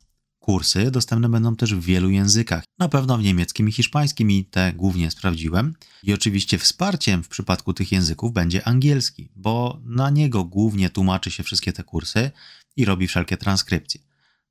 Kursy 0.45 0.91
dostępne 0.91 1.29
będą 1.29 1.55
też 1.55 1.75
w 1.75 1.81
wielu 1.81 2.09
językach. 2.09 2.63
Na 2.79 2.89
pewno 2.89 3.17
w 3.17 3.23
niemieckim 3.23 3.69
i 3.69 3.71
hiszpańskim 3.71 4.31
i 4.31 4.45
te 4.45 4.73
głównie 4.73 5.11
sprawdziłem. 5.11 5.73
I 6.03 6.13
oczywiście 6.13 6.57
wsparciem 6.57 7.23
w 7.23 7.27
przypadku 7.27 7.73
tych 7.73 7.91
języków 7.91 8.33
będzie 8.33 8.67
angielski, 8.67 9.29
bo 9.35 9.79
na 9.85 10.09
niego 10.09 10.43
głównie 10.43 10.89
tłumaczy 10.89 11.31
się 11.31 11.43
wszystkie 11.43 11.73
te 11.73 11.83
kursy 11.83 12.31
i 12.75 12.85
robi 12.85 13.07
wszelkie 13.07 13.37
transkrypcje. 13.37 14.01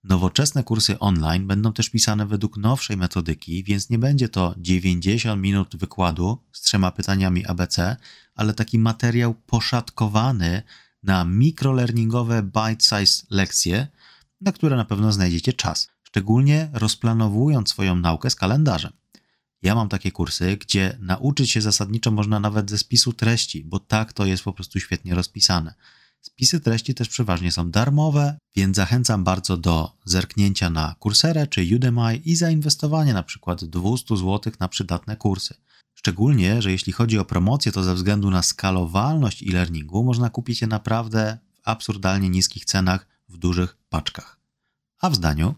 Nowoczesne 0.04 0.64
kursy 0.64 0.98
online 0.98 1.46
będą 1.46 1.72
też 1.72 1.90
pisane 1.90 2.26
według 2.26 2.56
nowszej 2.56 2.96
metodyki, 2.96 3.64
więc 3.64 3.90
nie 3.90 3.98
będzie 3.98 4.28
to 4.28 4.54
90 4.58 5.42
minut 5.42 5.76
wykładu 5.76 6.38
z 6.52 6.60
trzema 6.60 6.90
pytaniami 6.90 7.46
ABC, 7.46 7.96
ale 8.34 8.54
taki 8.54 8.78
materiał 8.78 9.34
poszatkowany 9.34 10.62
na 11.02 11.24
mikrolearningowe 11.24 12.42
bite-size 12.42 13.26
lekcje, 13.30 13.86
na 14.41 14.53
które 14.53 14.76
na 14.76 14.85
pewno 14.85 15.12
znajdziecie 15.12 15.53
czas, 15.53 15.88
szczególnie 16.03 16.71
rozplanowując 16.73 17.69
swoją 17.69 17.97
naukę 17.97 18.31
z 18.31 18.37
kalendarzem. 18.37 18.93
Ja 19.62 19.75
mam 19.75 19.88
takie 19.88 20.12
kursy, 20.12 20.57
gdzie 20.57 20.99
nauczyć 21.00 21.50
się 21.50 21.61
zasadniczo 21.61 22.11
można 22.11 22.41
nawet 22.41 22.71
ze 22.71 22.79
spisu 22.79 23.12
treści, 23.12 23.64
bo 23.64 23.79
tak 23.79 24.12
to 24.12 24.26
jest 24.26 24.43
po 24.43 24.53
prostu 24.53 24.81
świetnie 24.81 25.14
rozpisane. 25.14 25.75
Spisy 26.21 26.61
treści 26.61 26.95
też 26.95 27.09
przeważnie 27.09 27.53
są 27.53 27.71
darmowe, 27.71 28.38
więc 28.57 28.77
zachęcam 28.77 29.25
bardzo 29.25 29.57
do 29.57 29.92
zerknięcia 30.05 30.70
na 30.70 30.94
Coursera 31.03 31.47
czy 31.47 31.66
Udemy 31.77 32.16
i 32.16 32.37
zainwestowania 32.37 33.14
na 33.14 33.23
przykład 33.23 33.64
200 33.64 34.16
zł 34.16 34.53
na 34.61 34.68
przydatne 34.68 35.16
kursy. 35.16 35.55
Szczególnie, 35.94 36.62
że 36.62 36.73
jeśli 36.73 36.92
chodzi 36.92 37.18
o 37.18 37.25
promocję, 37.25 37.73
to 37.73 37.83
ze 37.83 37.94
względu 37.94 38.31
na 38.31 38.42
skalowalność 38.42 39.42
e-learningu 39.42 40.05
można 40.05 40.31
kupić 40.31 40.61
je 40.61 40.66
naprawdę 40.66 41.38
w 41.53 41.68
absurdalnie 41.68 42.29
niskich 42.29 42.64
cenach 42.64 43.13
w 43.28 43.37
dużych 43.37 43.76
paczkach. 43.88 44.38
A 45.00 45.10
w 45.10 45.14
zdaniu 45.14 45.54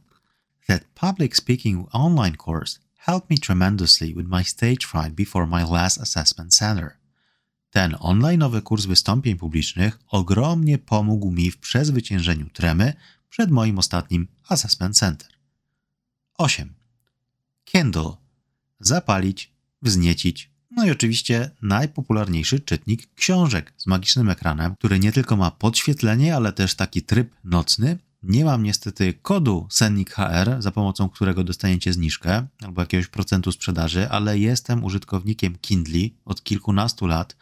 That 0.66 0.84
public 0.94 1.36
speaking 1.36 1.88
online 1.92 2.36
course 2.36 2.78
helped 2.96 3.30
me 3.30 3.38
tremendously 3.38 4.14
with 4.14 4.26
my 4.26 4.44
stage 4.44 4.84
fright 4.86 5.14
before 5.14 5.46
my 5.46 5.64
last 5.64 6.00
assessment 6.00 6.54
center. 6.54 6.98
Ten 7.70 7.92
online'owy 7.92 8.62
kurs 8.62 8.86
wystąpień 8.86 9.36
publicznych 9.36 9.98
ogromnie 10.08 10.78
pomógł 10.78 11.30
mi 11.30 11.50
w 11.50 11.58
przezwyciężeniu 11.58 12.50
tremy 12.50 12.94
przed 13.28 13.50
moim 13.50 13.78
ostatnim 13.78 14.28
assessment 14.48 14.98
center. 14.98 15.28
8. 16.38 16.74
Kindle. 17.64 18.16
Zapalić, 18.80 19.54
wzniecić. 19.82 20.55
No 20.70 20.86
i 20.86 20.90
oczywiście 20.90 21.50
najpopularniejszy 21.62 22.60
czytnik 22.60 23.14
książek 23.14 23.72
z 23.76 23.86
magicznym 23.86 24.30
ekranem, 24.30 24.76
który 24.76 24.98
nie 24.98 25.12
tylko 25.12 25.36
ma 25.36 25.50
podświetlenie, 25.50 26.36
ale 26.36 26.52
też 26.52 26.74
taki 26.74 27.02
tryb 27.02 27.34
nocny. 27.44 27.98
Nie 28.22 28.44
mam 28.44 28.62
niestety 28.62 29.14
kodu 29.14 29.66
Sennik 29.70 30.10
HR, 30.10 30.56
za 30.58 30.70
pomocą 30.70 31.08
którego 31.08 31.44
dostaniecie 31.44 31.92
zniżkę 31.92 32.46
albo 32.62 32.82
jakiegoś 32.82 33.06
procentu 33.06 33.52
sprzedaży, 33.52 34.08
ale 34.10 34.38
jestem 34.38 34.84
użytkownikiem 34.84 35.58
Kindle 35.58 36.08
od 36.24 36.42
kilkunastu 36.42 37.06
lat. 37.06 37.36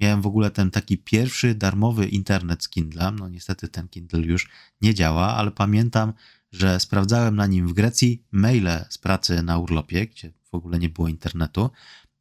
Miałem 0.00 0.22
w 0.22 0.26
ogóle 0.26 0.50
ten 0.50 0.70
taki 0.70 0.98
pierwszy 0.98 1.54
darmowy 1.54 2.06
internet 2.06 2.64
z 2.64 2.68
Kindle. 2.68 3.12
No 3.12 3.28
niestety 3.28 3.68
ten 3.68 3.88
Kindle 3.88 4.20
już 4.20 4.48
nie 4.80 4.94
działa, 4.94 5.34
ale 5.36 5.50
pamiętam, 5.50 6.12
że 6.52 6.80
sprawdzałem 6.80 7.36
na 7.36 7.46
nim 7.46 7.68
w 7.68 7.72
Grecji 7.72 8.22
maile 8.32 8.84
z 8.88 8.98
pracy 8.98 9.42
na 9.42 9.58
urlopie, 9.58 10.06
gdzie 10.06 10.32
w 10.50 10.54
ogóle 10.54 10.78
nie 10.78 10.88
było 10.88 11.08
internetu. 11.08 11.70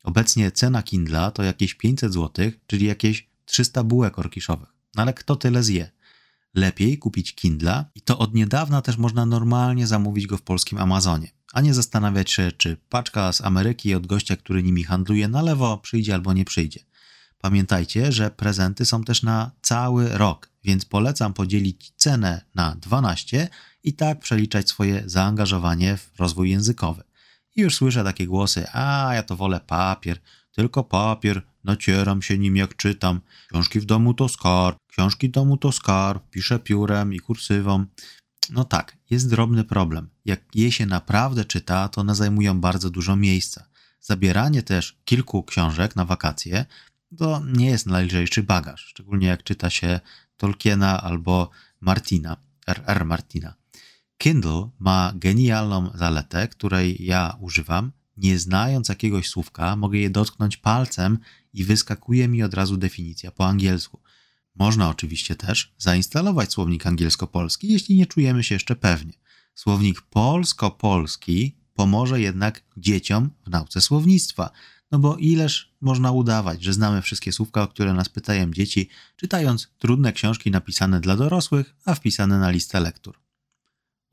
Obecnie 0.04 0.52
cena 0.52 0.84
Kindla 0.84 1.32
to 1.32 1.44
jakieś 1.44 1.74
500 1.74 2.14
zł, 2.14 2.52
czyli 2.68 2.86
jakieś 2.86 3.30
300 3.46 3.84
bułek 3.84 4.20
orkiszowych. 4.20 4.70
No 4.96 5.02
ale 5.02 5.14
kto 5.14 5.36
tyle 5.36 5.64
zje? 5.64 5.92
Lepiej 6.54 6.98
kupić 6.98 7.36
Kindla 7.36 7.86
i 7.96 8.02
to 8.02 8.18
od 8.20 8.34
niedawna 8.34 8.82
też 8.82 8.98
można 8.98 9.26
normalnie 9.26 9.88
zamówić 9.88 10.28
go 10.28 10.38
w 10.38 10.42
polskim 10.42 10.78
Amazonie, 10.78 11.32
a 11.54 11.62
nie 11.62 11.74
zastanawiać 11.74 12.32
się, 12.32 12.52
czy 12.58 12.78
paczka 12.90 13.34
z 13.34 13.42
Ameryki 13.42 13.96
od 13.96 14.08
gościa, 14.08 14.36
który 14.36 14.64
nimi 14.64 14.84
handluje 14.84 15.28
na 15.28 15.42
lewo, 15.42 15.78
przyjdzie 15.78 16.14
albo 16.14 16.34
nie 16.34 16.46
przyjdzie. 16.46 16.80
Pamiętajcie, 17.38 18.12
że 18.12 18.32
prezenty 18.32 18.86
są 18.86 19.04
też 19.04 19.24
na 19.24 19.52
cały 19.62 20.10
rok, 20.10 20.50
więc 20.64 20.86
polecam 20.86 21.34
podzielić 21.34 21.94
cenę 21.96 22.46
na 22.56 22.76
12 22.76 23.50
i 23.84 23.94
tak 23.94 24.20
przeliczać 24.20 24.70
swoje 24.70 25.04
zaangażowanie 25.06 25.98
w 25.98 26.12
rozwój 26.20 26.50
językowy. 26.50 27.04
I 27.56 27.62
już 27.62 27.76
słyszę 27.76 28.04
takie 28.04 28.28
głosy, 28.28 28.66
a 28.74 29.12
ja 29.14 29.24
to 29.24 29.36
wolę 29.36 29.60
papier, 29.68 30.20
tylko 30.52 30.84
papier, 30.84 31.42
nacieram 31.64 32.22
się 32.22 32.38
nim 32.38 32.56
jak 32.56 32.76
czytam. 32.76 33.22
Książki 33.50 33.80
w 33.80 33.86
domu 33.86 34.14
to 34.14 34.30
skarb, 34.30 34.78
książki 34.88 35.30
w 35.30 35.32
domu 35.32 35.58
to 35.58 35.72
skarb, 35.72 36.30
piszę 36.30 36.60
piórem 36.60 37.14
i 37.14 37.20
kursywą. 37.20 37.86
No 38.50 38.64
tak, 38.64 38.98
jest 39.10 39.30
drobny 39.30 39.64
problem. 39.64 40.10
Jak 40.26 40.42
je 40.56 40.72
się 40.72 40.86
naprawdę 40.86 41.46
czyta, 41.46 41.90
to 41.90 42.02
one 42.02 42.16
zajmują 42.16 42.62
bardzo 42.62 42.90
dużo 42.90 43.16
miejsca. 43.16 43.66
Zabieranie 44.00 44.64
też 44.64 44.98
kilku 45.06 45.44
książek 45.44 45.96
na 45.96 46.06
wakacje 46.06 46.66
to 47.18 47.42
nie 47.46 47.66
jest 47.66 47.86
najlżejszy 47.86 48.44
bagaż, 48.44 48.86
szczególnie 48.86 49.28
jak 49.28 49.44
czyta 49.44 49.70
się 49.70 50.00
Tolkiena 50.38 51.02
albo 51.02 51.50
Martina, 51.82 52.38
R.R. 52.68 53.06
Martina. 53.06 53.54
Kindle 54.24 54.70
ma 54.80 55.14
genialną 55.16 55.92
zaletę, 55.96 56.48
której 56.48 57.06
ja 57.06 57.38
używam. 57.40 57.92
Nie 58.18 58.40
znając 58.40 58.90
jakiegoś 58.90 59.30
słówka, 59.30 59.76
mogę 59.76 60.00
je 60.00 60.10
dotknąć 60.10 60.58
palcem 60.58 61.18
i 61.54 61.64
wyskakuje 61.64 62.28
mi 62.28 62.44
od 62.44 62.54
razu 62.54 62.78
definicja 62.78 63.32
po 63.32 63.48
angielsku. 63.48 64.00
Można 64.56 64.90
oczywiście 64.90 65.36
też 65.36 65.74
zainstalować 65.78 66.52
słownik 66.52 66.88
angielsko-polski, 66.88 67.68
jeśli 67.68 67.96
nie 67.96 68.06
czujemy 68.06 68.44
się 68.44 68.56
jeszcze 68.56 68.76
pewnie. 68.76 69.14
Słownik 69.56 70.02
polsko-polski 70.02 71.58
pomoże 71.74 72.22
jednak 72.22 72.64
dzieciom 72.78 73.30
w 73.46 73.50
nauce 73.50 73.82
słownictwa. 73.82 74.50
No 74.92 75.00
bo 75.00 75.18
ileż 75.18 75.74
można 75.82 76.12
udawać, 76.12 76.64
że 76.64 76.74
znamy 76.74 77.02
wszystkie 77.02 77.32
słówka, 77.32 77.62
o 77.62 77.68
które 77.68 77.94
nas 77.94 78.10
pytają 78.10 78.52
dzieci, 78.52 78.90
czytając 79.16 79.72
trudne 79.78 80.14
książki 80.14 80.52
napisane 80.52 81.00
dla 81.00 81.16
dorosłych, 81.16 81.76
a 81.86 81.96
wpisane 81.96 82.40
na 82.40 82.50
listę 82.50 82.80
lektur. 82.80 83.23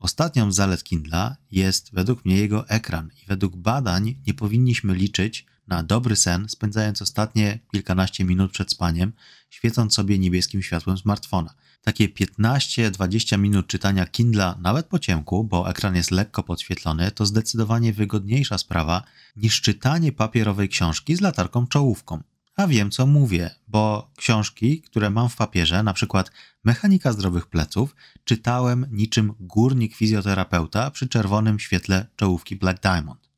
Ostatnią 0.01 0.51
z 0.51 0.55
zalet 0.55 0.83
Kindla 0.83 1.35
jest 1.51 1.93
według 1.93 2.25
mnie 2.25 2.37
jego 2.37 2.69
ekran 2.69 3.09
i 3.23 3.25
według 3.27 3.55
badań 3.55 4.15
nie 4.27 4.33
powinniśmy 4.33 4.95
liczyć 4.95 5.45
na 5.67 5.83
dobry 5.83 6.15
sen, 6.15 6.49
spędzając 6.49 7.01
ostatnie 7.01 7.59
kilkanaście 7.71 8.23
minut 8.23 8.51
przed 8.51 8.71
spaniem, 8.71 9.13
świecąc 9.49 9.93
sobie 9.93 10.19
niebieskim 10.19 10.61
światłem 10.61 10.97
smartfona. 10.97 11.53
Takie 11.81 12.09
15-20 12.09 13.39
minut 13.39 13.67
czytania 13.67 14.05
Kindla 14.05 14.57
nawet 14.61 14.87
po 14.87 14.99
ciemku, 14.99 15.43
bo 15.43 15.69
ekran 15.69 15.95
jest 15.95 16.11
lekko 16.11 16.43
podświetlony, 16.43 17.11
to 17.11 17.25
zdecydowanie 17.25 17.93
wygodniejsza 17.93 18.57
sprawa 18.57 19.03
niż 19.35 19.61
czytanie 19.61 20.11
papierowej 20.11 20.69
książki 20.69 21.15
z 21.15 21.21
latarką 21.21 21.67
czołówką. 21.67 22.23
A 22.55 22.67
wiem, 22.67 22.91
co 22.91 23.05
mówię, 23.05 23.49
bo 23.67 24.11
książki, 24.17 24.81
które 24.81 25.09
mam 25.09 25.29
w 25.29 25.35
papierze, 25.35 25.83
na 25.83 25.93
przykład 25.93 26.31
Mechanika 26.63 27.13
zdrowych 27.13 27.47
pleców, 27.47 27.95
czytałem 28.23 28.85
niczym 28.91 29.33
górnik 29.39 29.95
fizjoterapeuta 29.95 30.91
przy 30.91 31.07
czerwonym 31.07 31.59
świetle 31.59 32.07
czołówki 32.15 32.55
Black 32.55 32.81
Diamond. 32.81 33.29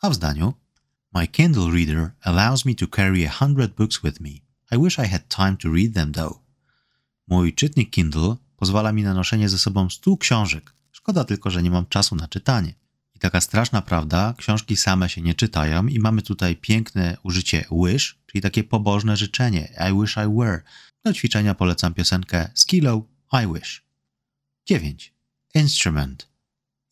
A 0.00 0.10
w 0.10 0.14
zdaniu 0.14 0.54
My 1.14 1.26
Kindle 1.26 1.70
reader 1.70 2.10
allows 2.20 2.64
me 2.64 2.74
to 2.74 2.86
carry 2.86 3.28
a 3.28 3.30
hundred 3.30 3.74
books 3.74 4.00
with 4.02 4.20
me. 4.20 4.30
I 4.70 4.78
wish 4.78 4.98
I 4.98 5.08
had 5.08 5.28
time 5.28 5.56
to 5.56 5.68
read 5.68 5.94
them 5.94 6.12
though. 6.12 6.38
Mój 7.28 7.54
czytnik 7.54 7.90
Kindle 7.90 8.36
pozwala 8.56 8.92
mi 8.92 9.02
na 9.02 9.14
noszenie 9.14 9.48
ze 9.48 9.58
sobą 9.58 9.90
stu 9.90 10.16
książek. 10.16 10.74
Szkoda 10.92 11.24
tylko, 11.24 11.50
że 11.50 11.62
nie 11.62 11.70
mam 11.70 11.86
czasu 11.86 12.16
na 12.16 12.28
czytanie. 12.28 12.74
Taka 13.22 13.40
straszna 13.40 13.82
prawda, 13.82 14.34
książki 14.38 14.76
same 14.76 15.08
się 15.08 15.20
nie 15.20 15.34
czytają 15.34 15.86
i 15.86 15.98
mamy 15.98 16.22
tutaj 16.22 16.56
piękne 16.56 17.16
użycie 17.22 17.64
wish, 17.72 18.18
czyli 18.26 18.42
takie 18.42 18.64
pobożne 18.64 19.16
życzenie 19.16 19.72
I 19.90 20.00
wish 20.00 20.16
I 20.16 20.38
were. 20.38 20.62
Do 21.04 21.12
ćwiczenia 21.12 21.54
polecam 21.54 21.94
piosenkę 21.94 22.50
Skillow 22.54 23.02
I 23.32 23.54
wish. 23.54 23.84
9. 24.66 25.14
Instrument. 25.54 26.28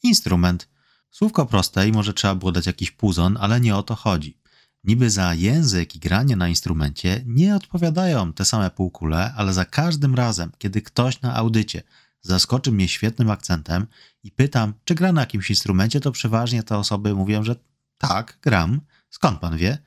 Instrument. 0.03 0.69
Słówko 1.11 1.47
proste 1.47 1.88
i 1.88 1.93
może 1.93 2.14
trzeba 2.14 2.35
było 2.35 2.53
dać 2.53 2.66
jakiś 2.66 2.90
puzon, 2.90 3.37
ale 3.40 3.61
nie 3.61 3.77
o 3.77 3.83
to 3.83 3.95
chodzi. 3.95 4.38
Niby 4.85 5.11
za 5.11 5.35
język 5.35 5.97
i 5.97 5.99
granie 5.99 6.37
na 6.37 6.49
instrumencie 6.49 7.23
nie 7.27 7.57
odpowiadają 7.57 8.33
te 8.33 8.45
same 8.45 8.71
półkule, 8.71 9.35
ale 9.37 9.53
za 9.53 9.64
każdym 9.64 10.14
razem, 10.14 10.53
kiedy 10.59 10.83
ktoś 10.83 11.21
na 11.21 11.37
audycie 11.37 11.83
zaskoczy 12.22 12.72
mnie 12.72 12.88
świetnym 12.88 13.30
akcentem 13.30 13.87
i 14.22 14.30
pytam, 14.30 14.74
czy 14.85 14.94
gra 14.94 15.12
na 15.12 15.20
jakimś 15.20 15.50
instrumencie, 15.50 16.00
to 16.00 16.12
przeważnie 16.12 16.62
te 16.62 16.78
osoby 16.78 17.14
mówią, 17.14 17.44
że 17.44 17.56
tak, 17.98 18.38
gram. 18.42 18.80
Skąd 19.11 19.40
pan 19.40 19.56
wie? 19.56 19.78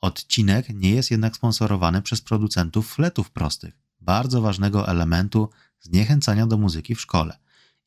Odcinek 0.00 0.68
nie 0.68 0.90
jest 0.90 1.10
jednak 1.10 1.36
sponsorowany 1.36 2.02
przez 2.02 2.20
producentów 2.20 2.94
fletów 2.94 3.30
prostych, 3.30 3.74
bardzo 4.00 4.40
ważnego 4.40 4.88
elementu 4.88 5.50
zniechęcania 5.80 6.46
do 6.46 6.56
muzyki 6.56 6.94
w 6.94 7.00
szkole. 7.00 7.38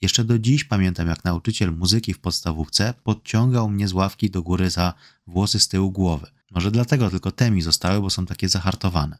Jeszcze 0.02 0.24
do 0.24 0.40
dziś 0.40 0.64
pamiętam, 0.64 1.08
jak 1.08 1.24
nauczyciel 1.24 1.72
muzyki 1.72 2.14
w 2.14 2.20
podstawówce 2.20 2.94
podciągał 3.04 3.70
mnie 3.70 3.88
z 3.88 3.94
ławki 3.94 4.30
do 4.30 4.44
góry 4.44 4.70
za 4.70 4.94
włosy 5.28 5.60
z 5.60 5.68
tyłu 5.68 5.92
głowy. 5.92 6.28
Może 6.52 6.72
dlatego 6.72 7.10
tylko 7.10 7.32
te 7.32 7.52
mi 7.52 7.62
zostały, 7.62 8.02
bo 8.02 8.10
są 8.10 8.26
takie 8.26 8.50
zahartowane. 8.50 9.18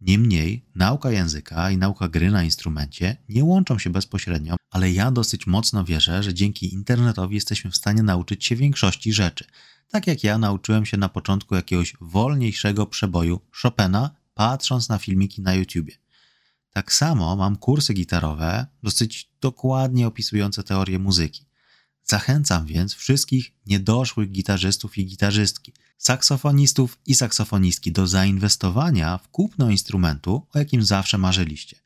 Niemniej 0.00 0.64
nauka 0.74 1.10
języka 1.10 1.70
i 1.70 1.76
nauka 1.76 2.08
gry 2.08 2.30
na 2.30 2.44
instrumencie 2.44 3.16
nie 3.28 3.44
łączą 3.44 3.78
się 3.78 3.90
bezpośrednio, 3.90 4.56
ale 4.70 4.92
ja 4.92 5.10
dosyć 5.10 5.46
mocno 5.46 5.84
wierzę, 5.84 6.22
że 6.22 6.34
dzięki 6.34 6.74
internetowi 6.74 7.34
jesteśmy 7.34 7.70
w 7.70 7.76
stanie 7.76 8.02
nauczyć 8.02 8.44
się 8.44 8.56
większości 8.56 9.12
rzeczy. 9.12 9.44
Tak 9.88 10.06
jak 10.06 10.24
ja 10.24 10.38
nauczyłem 10.38 10.86
się 10.86 10.96
na 10.96 11.08
początku 11.08 11.54
jakiegoś 11.54 11.94
wolniejszego 12.00 12.86
przeboju 12.86 13.40
Chopina, 13.62 14.10
patrząc 14.34 14.88
na 14.88 14.98
filmiki 14.98 15.42
na 15.42 15.54
YouTubie. 15.54 15.94
Tak 16.70 16.92
samo 16.92 17.36
mam 17.36 17.56
kursy 17.56 17.94
gitarowe, 17.94 18.66
dosyć 18.82 19.30
dokładnie 19.40 20.06
opisujące 20.06 20.62
teorię 20.62 20.98
muzyki. 20.98 21.49
Zachęcam 22.10 22.66
więc 22.66 22.94
wszystkich 22.94 23.52
niedoszłych 23.66 24.30
gitarzystów 24.30 24.98
i 24.98 25.06
gitarzystki, 25.06 25.72
saksofonistów 25.98 26.98
i 27.06 27.14
saksofonistki 27.14 27.92
do 27.92 28.06
zainwestowania 28.06 29.18
w 29.18 29.28
kupno 29.28 29.70
instrumentu, 29.70 30.46
o 30.54 30.58
jakim 30.58 30.82
zawsze 30.82 31.18
marzyliście. 31.18 31.76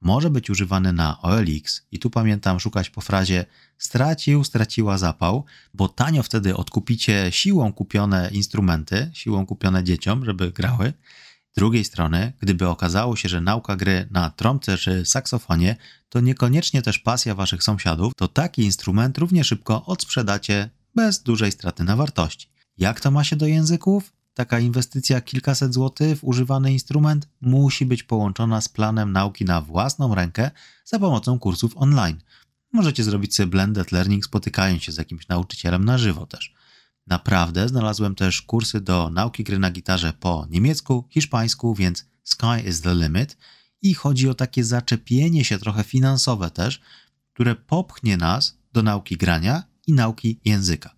Może 0.00 0.30
być 0.30 0.50
używany 0.50 0.92
na 0.92 1.22
OLX 1.22 1.82
i 1.92 1.98
tu 1.98 2.10
pamiętam 2.10 2.60
szukać 2.60 2.90
po 2.90 3.00
frazie 3.00 3.44
stracił, 3.78 4.44
straciła 4.44 4.98
zapał, 4.98 5.44
bo 5.74 5.88
tanio 5.88 6.22
wtedy 6.22 6.56
odkupicie 6.56 7.26
siłą 7.30 7.72
kupione 7.72 8.30
instrumenty, 8.32 9.10
siłą 9.14 9.46
kupione 9.46 9.84
dzieciom, 9.84 10.24
żeby 10.24 10.52
grały, 10.52 10.92
z 11.52 11.54
drugiej 11.54 11.84
strony, 11.84 12.32
gdyby 12.40 12.68
okazało 12.68 13.16
się, 13.16 13.28
że 13.28 13.40
nauka 13.40 13.76
gry 13.76 14.08
na 14.10 14.30
trąbce 14.30 14.78
czy 14.78 15.06
saksofonie 15.06 15.76
to 16.08 16.20
niekoniecznie 16.20 16.82
też 16.82 16.98
pasja 16.98 17.34
waszych 17.34 17.62
sąsiadów, 17.62 18.12
to 18.16 18.28
taki 18.28 18.62
instrument 18.62 19.18
równie 19.18 19.44
szybko 19.44 19.84
odsprzedacie 19.84 20.70
bez 20.94 21.22
dużej 21.22 21.52
straty 21.52 21.84
na 21.84 21.96
wartości. 21.96 22.48
Jak 22.78 23.00
to 23.00 23.10
ma 23.10 23.24
się 23.24 23.36
do 23.36 23.46
języków? 23.46 24.12
Taka 24.34 24.58
inwestycja 24.58 25.20
kilkaset 25.20 25.74
złotych 25.74 26.18
w 26.18 26.24
używany 26.24 26.72
instrument 26.72 27.28
musi 27.40 27.86
być 27.86 28.02
połączona 28.02 28.60
z 28.60 28.68
planem 28.68 29.12
nauki 29.12 29.44
na 29.44 29.60
własną 29.60 30.14
rękę 30.14 30.50
za 30.84 30.98
pomocą 30.98 31.38
kursów 31.38 31.72
online. 31.76 32.22
Możecie 32.72 33.04
zrobić 33.04 33.34
sobie 33.34 33.46
blended 33.46 33.92
learning 33.92 34.24
spotykając 34.24 34.82
się 34.82 34.92
z 34.92 34.96
jakimś 34.96 35.28
nauczycielem 35.28 35.84
na 35.84 35.98
żywo 35.98 36.26
też. 36.26 36.54
Naprawdę 37.06 37.68
znalazłem 37.68 38.14
też 38.14 38.42
kursy 38.42 38.80
do 38.80 39.10
nauki 39.10 39.44
gry 39.44 39.58
na 39.58 39.70
gitarze 39.70 40.12
po 40.12 40.46
niemiecku, 40.50 41.08
hiszpańsku, 41.10 41.74
więc 41.74 42.06
sky 42.22 42.68
is 42.68 42.80
the 42.80 42.94
limit. 42.94 43.36
I 43.82 43.94
chodzi 43.94 44.28
o 44.28 44.34
takie 44.34 44.64
zaczepienie 44.64 45.44
się 45.44 45.58
trochę 45.58 45.84
finansowe 45.84 46.50
też, 46.50 46.80
które 47.32 47.54
popchnie 47.54 48.16
nas 48.16 48.58
do 48.72 48.82
nauki 48.82 49.16
grania 49.16 49.62
i 49.86 49.92
nauki 49.92 50.40
języka. 50.44 50.94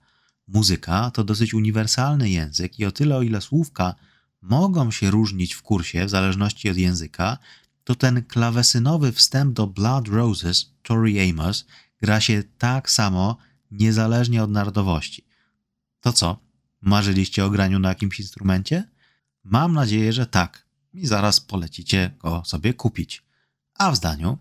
Muzyka 0.48 1.10
to 1.10 1.24
dosyć 1.24 1.54
uniwersalny 1.54 2.30
język 2.30 2.78
i 2.78 2.84
o 2.84 2.92
tyle, 2.92 3.16
o 3.16 3.22
ile 3.22 3.40
słówka 3.40 3.94
mogą 4.42 4.90
się 4.90 5.10
różnić 5.10 5.54
w 5.54 5.62
kursie 5.62 6.06
w 6.06 6.10
zależności 6.10 6.70
od 6.70 6.76
języka, 6.76 7.38
to 7.84 7.94
ten 7.94 8.22
klawesynowy 8.22 9.12
wstęp 9.12 9.54
do 9.54 9.66
Blood 9.66 10.08
Roses 10.08 10.70
Tori 10.82 11.30
Amos 11.30 11.66
gra 12.02 12.20
się 12.20 12.42
tak 12.58 12.90
samo 12.90 13.36
niezależnie 13.70 14.42
od 14.42 14.50
narodowości. 14.50 15.24
To 16.04 16.12
co? 16.12 16.40
Marzyliście 16.80 17.44
o 17.44 17.50
graniu 17.50 17.78
na 17.78 17.88
jakimś 17.88 18.20
instrumencie? 18.20 18.90
Mam 19.44 19.72
nadzieję, 19.72 20.12
że 20.12 20.26
tak. 20.26 20.66
I 20.94 21.06
zaraz 21.06 21.40
polecicie 21.40 22.14
go 22.18 22.42
sobie 22.44 22.74
kupić. 22.74 23.24
A 23.74 23.90
w 23.90 23.96
zdaniu 23.96 24.38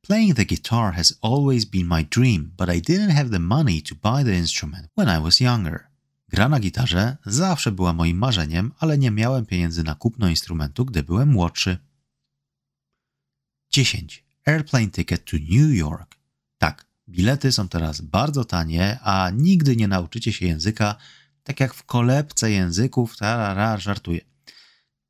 Playing 0.00 0.36
the 0.36 0.44
guitar 0.44 0.94
has 0.94 1.18
always 1.22 1.64
been 1.64 1.86
my 1.86 2.04
dream, 2.04 2.52
but 2.58 2.68
I 2.68 2.80
didn't 2.80 3.10
have 3.10 3.30
the 3.30 3.38
money 3.38 3.82
to 3.82 3.94
buy 3.94 4.24
the 4.24 4.38
instrument 4.38 4.88
when 4.96 5.18
I 5.18 5.22
was 5.22 5.40
younger. 5.40 5.86
Gra 6.28 6.48
na 6.48 6.60
gitarze 6.60 7.16
zawsze 7.26 7.72
była 7.72 7.92
moim 7.92 8.18
marzeniem, 8.18 8.72
ale 8.78 8.98
nie 8.98 9.10
miałem 9.10 9.46
pieniędzy 9.46 9.82
na 9.82 9.94
kupno 9.94 10.28
instrumentu, 10.28 10.84
gdy 10.84 11.02
byłem 11.02 11.28
młodszy. 11.28 11.78
10. 13.70 14.24
Airplane 14.46 14.90
ticket 14.90 15.24
to 15.24 15.36
New 15.36 15.74
York. 15.74 16.19
Bilety 17.10 17.52
są 17.52 17.68
teraz 17.68 18.00
bardzo 18.00 18.44
tanie, 18.44 18.98
a 19.02 19.30
nigdy 19.34 19.76
nie 19.76 19.88
nauczycie 19.88 20.32
się 20.32 20.46
języka, 20.46 20.94
tak 21.42 21.60
jak 21.60 21.74
w 21.74 21.84
kolebce 21.84 22.50
języków, 22.50 23.16
tarara, 23.16 23.76
żartuję. 23.76 24.20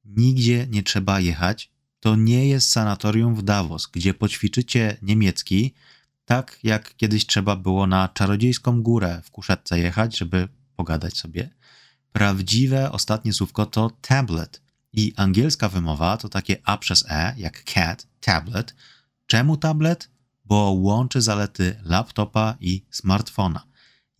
Nigdzie 0.04 0.66
nie 0.70 0.82
trzeba 0.82 1.20
jechać. 1.20 1.70
To 2.00 2.16
nie 2.16 2.48
jest 2.48 2.68
sanatorium 2.70 3.34
w 3.34 3.42
Davos, 3.42 3.86
gdzie 3.86 4.14
poćwiczycie 4.14 4.96
niemiecki, 5.02 5.74
tak 6.24 6.58
jak 6.62 6.96
kiedyś 6.96 7.26
trzeba 7.26 7.56
było 7.56 7.86
na 7.86 8.08
czarodziejską 8.08 8.82
górę 8.82 9.20
w 9.24 9.30
kuszetce 9.30 9.78
jechać, 9.78 10.18
żeby 10.18 10.48
pogadać 10.76 11.16
sobie. 11.16 11.50
Prawdziwe 12.12 12.92
ostatnie 12.92 13.32
słówko 13.32 13.66
to 13.66 13.90
tablet 14.00 14.62
i 14.92 15.12
angielska 15.16 15.68
wymowa 15.68 16.16
to 16.16 16.28
takie 16.28 16.56
A 16.64 16.78
przez 16.78 17.04
E, 17.08 17.34
jak 17.36 17.64
cat, 17.64 18.06
tablet. 18.20 18.74
Czemu 19.26 19.56
tablet? 19.56 20.08
Bo 20.50 20.70
łączy 20.70 21.20
zalety 21.22 21.80
laptopa 21.84 22.56
i 22.60 22.84
smartfona. 22.90 23.66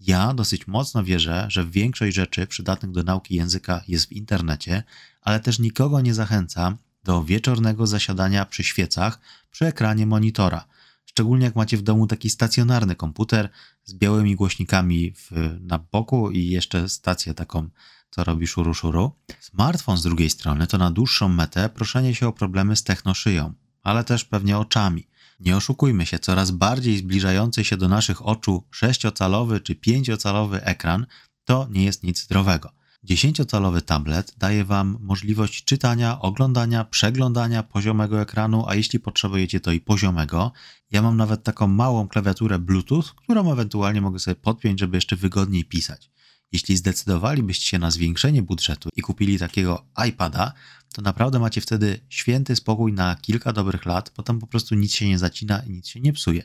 Ja 0.01 0.35
dosyć 0.35 0.67
mocno 0.67 1.05
wierzę, 1.05 1.47
że 1.49 1.67
większość 1.67 2.17
rzeczy 2.17 2.47
przydatnych 2.47 2.93
do 2.93 3.03
nauki 3.03 3.35
języka 3.35 3.81
jest 3.89 4.09
w 4.09 4.13
internecie, 4.13 4.83
ale 5.21 5.41
też 5.41 5.59
nikogo 5.59 6.01
nie 6.01 6.15
zachęcam 6.15 6.77
do 7.05 7.25
wieczornego 7.25 7.87
zasiadania 7.87 8.45
przy 8.45 8.65
świecach 8.65 9.21
przy 9.51 9.67
ekranie 9.67 10.07
monitora. 10.07 10.65
Szczególnie 11.05 11.45
jak 11.45 11.57
macie 11.57 11.77
w 11.77 11.83
domu 11.83 12.07
taki 12.07 12.31
stacjonarny 12.31 12.95
komputer 12.95 13.49
z 13.85 13.95
białymi 13.95 14.37
głośnikami 14.37 15.13
w, 15.13 15.57
na 15.61 15.79
boku 15.79 16.31
i 16.31 16.47
jeszcze 16.47 16.89
stację 16.89 17.35
taką, 17.35 17.69
co 18.11 18.25
robi 18.25 18.47
szuru 18.47 18.75
szuru. 18.75 19.13
Smartfon 19.41 19.97
z 19.97 20.03
drugiej 20.03 20.31
strony 20.31 20.67
to 20.67 20.79
na 20.79 20.91
dłuższą 20.91 21.29
metę 21.29 21.69
proszenie 21.69 22.15
się 22.15 22.29
o 22.29 22.33
problemy 22.33 22.77
z 22.77 22.83
technoszyją, 22.83 23.55
ale 23.83 24.05
też 24.05 24.25
pewnie 24.25 24.59
oczami. 24.59 25.10
Nie 25.41 25.57
oszukujmy 25.57 26.07
się, 26.07 26.19
coraz 26.19 26.51
bardziej 26.51 26.99
zbliżający 26.99 27.65
się 27.65 27.77
do 27.77 27.89
naszych 27.89 28.27
oczu 28.27 28.65
sześciocalowy 28.71 29.61
czy 29.61 29.75
pięciocalowy 29.75 30.65
ekran 30.65 31.07
to 31.45 31.69
nie 31.71 31.85
jest 31.85 32.03
nic 32.03 32.23
zdrowego. 32.23 32.73
Dziesięciocalowy 33.03 33.83
tablet 33.83 34.35
daje 34.39 34.65
Wam 34.65 34.99
możliwość 35.01 35.65
czytania, 35.65 36.21
oglądania, 36.21 36.85
przeglądania 36.85 37.63
poziomego 37.63 38.21
ekranu, 38.21 38.65
a 38.69 38.75
jeśli 38.75 39.01
potrzebujecie 39.01 39.61
to 39.61 39.73
i 39.73 39.81
poziomego. 39.81 40.53
Ja 40.91 41.03
mam 41.03 41.17
nawet 41.17 41.43
taką 41.43 41.67
małą 41.67 42.09
klawiaturę 42.09 42.59
Bluetooth, 42.59 43.03
którą 43.17 43.53
ewentualnie 43.53 44.01
mogę 44.01 44.19
sobie 44.19 44.35
podpiąć, 44.35 44.81
żeby 44.81 44.97
jeszcze 44.97 45.17
wygodniej 45.17 45.65
pisać. 45.65 46.11
Jeśli 46.53 46.77
zdecydowalibyście 46.77 47.67
się 47.67 47.79
na 47.79 47.91
zwiększenie 47.91 48.43
budżetu 48.43 48.89
i 48.97 49.03
kupili 49.03 49.39
takiego 49.39 49.87
iPada, 50.09 50.53
to 50.93 51.03
naprawdę 51.03 51.39
macie 51.39 51.61
wtedy 51.61 52.01
święty 52.09 52.57
spokój 52.57 52.93
na 52.93 53.17
kilka 53.17 53.53
dobrych 53.53 53.87
lat, 53.87 54.13
bo 54.17 54.23
tam 54.23 54.39
po 54.39 54.47
prostu 54.47 54.75
nic 54.75 54.95
się 54.95 55.09
nie 55.09 55.19
zacina 55.19 55.63
i 55.63 55.71
nic 55.71 55.89
się 55.89 56.01
nie 56.01 56.13
psuje. 56.13 56.45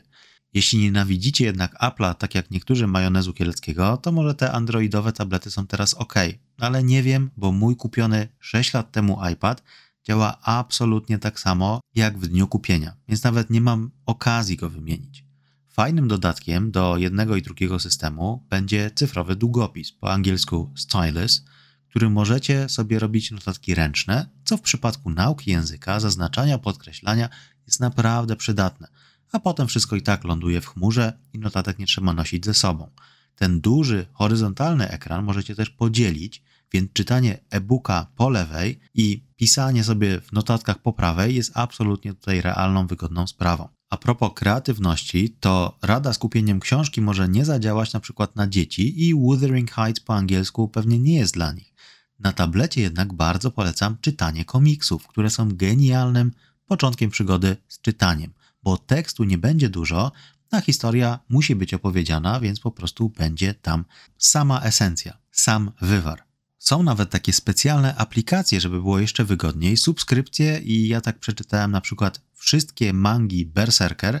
Jeśli 0.54 0.78
nienawidzicie 0.78 1.44
jednak 1.44 1.74
Apple'a, 1.80 2.14
tak 2.14 2.34
jak 2.34 2.50
niektórzy 2.50 2.86
majonezu 2.86 3.32
kieleckiego, 3.32 3.96
to 3.96 4.12
może 4.12 4.34
te 4.34 4.52
androidowe 4.52 5.12
tablety 5.12 5.50
są 5.50 5.66
teraz 5.66 5.94
ok. 5.94 6.14
Ale 6.58 6.82
nie 6.82 7.02
wiem, 7.02 7.30
bo 7.36 7.52
mój 7.52 7.76
kupiony 7.76 8.28
6 8.40 8.74
lat 8.74 8.92
temu 8.92 9.18
iPad 9.32 9.62
działa 10.04 10.38
absolutnie 10.42 11.18
tak 11.18 11.40
samo 11.40 11.80
jak 11.94 12.18
w 12.18 12.26
dniu 12.26 12.48
kupienia, 12.48 12.96
więc 13.08 13.22
nawet 13.22 13.50
nie 13.50 13.60
mam 13.60 13.90
okazji 14.06 14.56
go 14.56 14.70
wymienić. 14.70 15.24
Fajnym 15.68 16.08
dodatkiem 16.08 16.70
do 16.70 16.96
jednego 16.96 17.36
i 17.36 17.42
drugiego 17.42 17.78
systemu 17.78 18.46
będzie 18.50 18.90
cyfrowy 18.94 19.36
długopis, 19.36 19.92
po 19.92 20.12
angielsku 20.12 20.72
stylus, 20.76 21.44
którym 21.90 22.12
możecie 22.12 22.68
sobie 22.68 22.98
robić 22.98 23.30
notatki 23.30 23.74
ręczne, 23.74 24.35
co 24.46 24.56
w 24.56 24.60
przypadku 24.60 25.10
nauki 25.10 25.50
języka, 25.50 26.00
zaznaczania, 26.00 26.58
podkreślania 26.58 27.28
jest 27.66 27.80
naprawdę 27.80 28.36
przydatne. 28.36 28.88
A 29.32 29.40
potem 29.40 29.66
wszystko 29.68 29.96
i 29.96 30.02
tak 30.02 30.24
ląduje 30.24 30.60
w 30.60 30.66
chmurze 30.66 31.18
i 31.32 31.38
notatek 31.38 31.78
nie 31.78 31.86
trzeba 31.86 32.12
nosić 32.12 32.44
ze 32.44 32.54
sobą. 32.54 32.90
Ten 33.36 33.60
duży, 33.60 34.06
horyzontalny 34.12 34.88
ekran 34.88 35.24
możecie 35.24 35.54
też 35.54 35.70
podzielić, 35.70 36.42
więc 36.72 36.92
czytanie 36.92 37.38
e-booka 37.50 38.06
po 38.16 38.28
lewej 38.28 38.80
i 38.94 39.24
pisanie 39.36 39.84
sobie 39.84 40.20
w 40.20 40.32
notatkach 40.32 40.78
po 40.78 40.92
prawej 40.92 41.34
jest 41.34 41.50
absolutnie 41.54 42.14
tutaj 42.14 42.40
realną, 42.40 42.86
wygodną 42.86 43.26
sprawą. 43.26 43.68
A 43.90 43.96
propos 43.96 44.30
kreatywności, 44.34 45.30
to 45.40 45.78
rada 45.82 46.12
z 46.12 46.18
kupieniem 46.18 46.60
książki 46.60 47.00
może 47.00 47.28
nie 47.28 47.44
zadziałać 47.44 47.92
na 47.92 48.00
przykład 48.00 48.36
na 48.36 48.46
dzieci 48.46 49.08
i 49.08 49.14
Wuthering 49.14 49.70
Heights 49.70 50.00
po 50.00 50.14
angielsku 50.14 50.68
pewnie 50.68 50.98
nie 50.98 51.14
jest 51.14 51.34
dla 51.34 51.52
nich. 51.52 51.75
Na 52.18 52.32
tablecie 52.32 52.80
jednak 52.80 53.12
bardzo 53.12 53.50
polecam 53.50 53.96
czytanie 54.00 54.44
komiksów, 54.44 55.06
które 55.06 55.30
są 55.30 55.48
genialnym 55.48 56.32
początkiem 56.66 57.10
przygody 57.10 57.56
z 57.68 57.80
czytaniem, 57.80 58.32
bo 58.62 58.76
tekstu 58.76 59.24
nie 59.24 59.38
będzie 59.38 59.68
dużo, 59.68 60.12
a 60.50 60.60
historia 60.60 61.18
musi 61.28 61.56
być 61.56 61.74
opowiedziana, 61.74 62.40
więc 62.40 62.60
po 62.60 62.70
prostu 62.70 63.08
będzie 63.08 63.54
tam 63.54 63.84
sama 64.18 64.60
esencja, 64.60 65.18
sam 65.30 65.72
wywar. 65.80 66.22
Są 66.58 66.82
nawet 66.82 67.10
takie 67.10 67.32
specjalne 67.32 67.96
aplikacje, 67.96 68.60
żeby 68.60 68.76
było 68.76 68.98
jeszcze 68.98 69.24
wygodniej, 69.24 69.76
subskrypcje 69.76 70.58
i 70.58 70.88
ja 70.88 71.00
tak 71.00 71.18
przeczytałem 71.18 71.70
na 71.70 71.80
przykład 71.80 72.20
wszystkie 72.34 72.92
mangi 72.92 73.46
Berserker, 73.46 74.20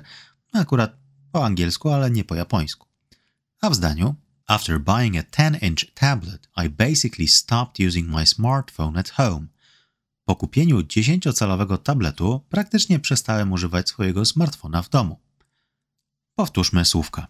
akurat 0.52 0.96
po 1.32 1.44
angielsku, 1.44 1.90
ale 1.90 2.10
nie 2.10 2.24
po 2.24 2.34
japońsku. 2.34 2.86
A 3.60 3.70
w 3.70 3.74
zdaniu 3.74 4.14
After 4.48 4.78
buying 4.78 5.16
a 5.16 5.22
10-inch 5.24 5.92
tablet, 5.94 6.46
I 6.56 6.68
basically 6.68 7.26
stopped 7.26 7.80
using 7.80 8.06
my 8.08 8.24
smartphone 8.24 8.96
at 8.96 9.08
home. 9.10 9.48
Po 10.24 10.36
kupieniu 10.36 10.80
10-calowego 10.82 11.78
tabletu 11.78 12.40
praktycznie 12.48 12.98
przestałem 12.98 13.52
używać 13.52 13.88
swojego 13.88 14.24
smartfona 14.24 14.82
w 14.82 14.88
domu. 14.88 15.20
Powtórzmy 16.34 16.84
słówka. 16.84 17.26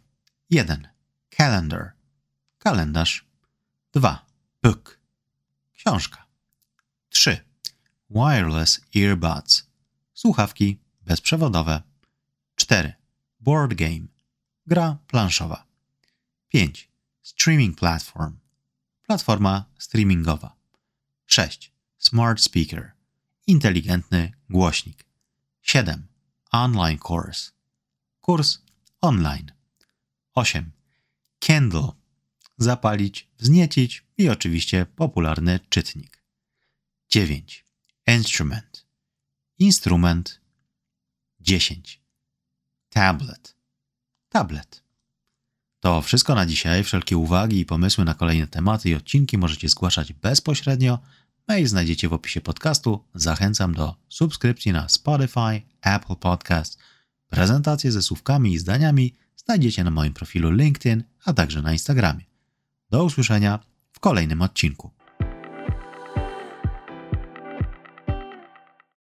1. 0.50 0.88
Calendar. 1.30 1.92
Kalendarz. 2.58 3.26
2. 3.92 4.26
Book. 4.62 5.00
Książka. 5.72 6.26
3. 7.08 7.44
Wireless 8.10 8.80
earbuds. 8.96 9.66
Słuchawki 10.14 10.80
bezprzewodowe. 11.02 11.82
4. 12.56 12.92
Board 13.40 13.74
game. 13.74 14.06
Gra 14.66 14.98
planszowa. 15.06 15.66
5. 16.48 16.95
Streaming 17.26 17.74
platform. 17.74 18.38
Platforma 19.08 19.64
streamingowa. 19.78 20.56
6. 21.26 21.72
Smart 21.98 22.40
speaker. 22.40 22.92
Inteligentny 23.46 24.32
głośnik. 24.50 25.04
7. 25.62 26.06
Online 26.52 26.98
course. 27.08 27.50
Kurs 28.20 28.58
online. 29.00 29.52
8. 30.34 30.72
Kindle. 31.38 31.88
Zapalić, 32.58 33.28
wzniecić 33.38 34.04
i 34.18 34.28
oczywiście 34.28 34.86
popularny 34.86 35.60
czytnik. 35.68 36.22
9. 37.08 37.64
Instrument. 38.06 38.86
Instrument. 39.58 40.40
10. 41.40 42.00
Tablet. 42.88 43.56
Tablet. 44.28 44.85
To 45.86 46.02
wszystko 46.02 46.34
na 46.34 46.46
dzisiaj. 46.46 46.84
Wszelkie 46.84 47.16
uwagi 47.16 47.60
i 47.60 47.64
pomysły 47.64 48.04
na 48.04 48.14
kolejne 48.14 48.46
tematy 48.46 48.90
i 48.90 48.94
odcinki 48.94 49.38
możecie 49.38 49.68
zgłaszać 49.68 50.12
bezpośrednio. 50.12 50.98
Mail 51.48 51.66
znajdziecie 51.66 52.08
w 52.08 52.12
opisie 52.12 52.40
podcastu. 52.40 53.04
Zachęcam 53.14 53.74
do 53.74 53.94
subskrypcji 54.08 54.72
na 54.72 54.88
Spotify, 54.88 55.62
Apple 55.82 56.16
Podcast. 56.16 56.78
Prezentacje 57.28 57.92
ze 57.92 58.02
słówkami 58.02 58.52
i 58.52 58.58
zdaniami 58.58 59.14
znajdziecie 59.36 59.84
na 59.84 59.90
moim 59.90 60.12
profilu 60.12 60.50
LinkedIn, 60.50 61.04
a 61.24 61.32
także 61.32 61.62
na 61.62 61.72
Instagramie. 61.72 62.24
Do 62.90 63.04
usłyszenia 63.04 63.58
w 63.92 64.00
kolejnym 64.00 64.42
odcinku. 64.42 64.90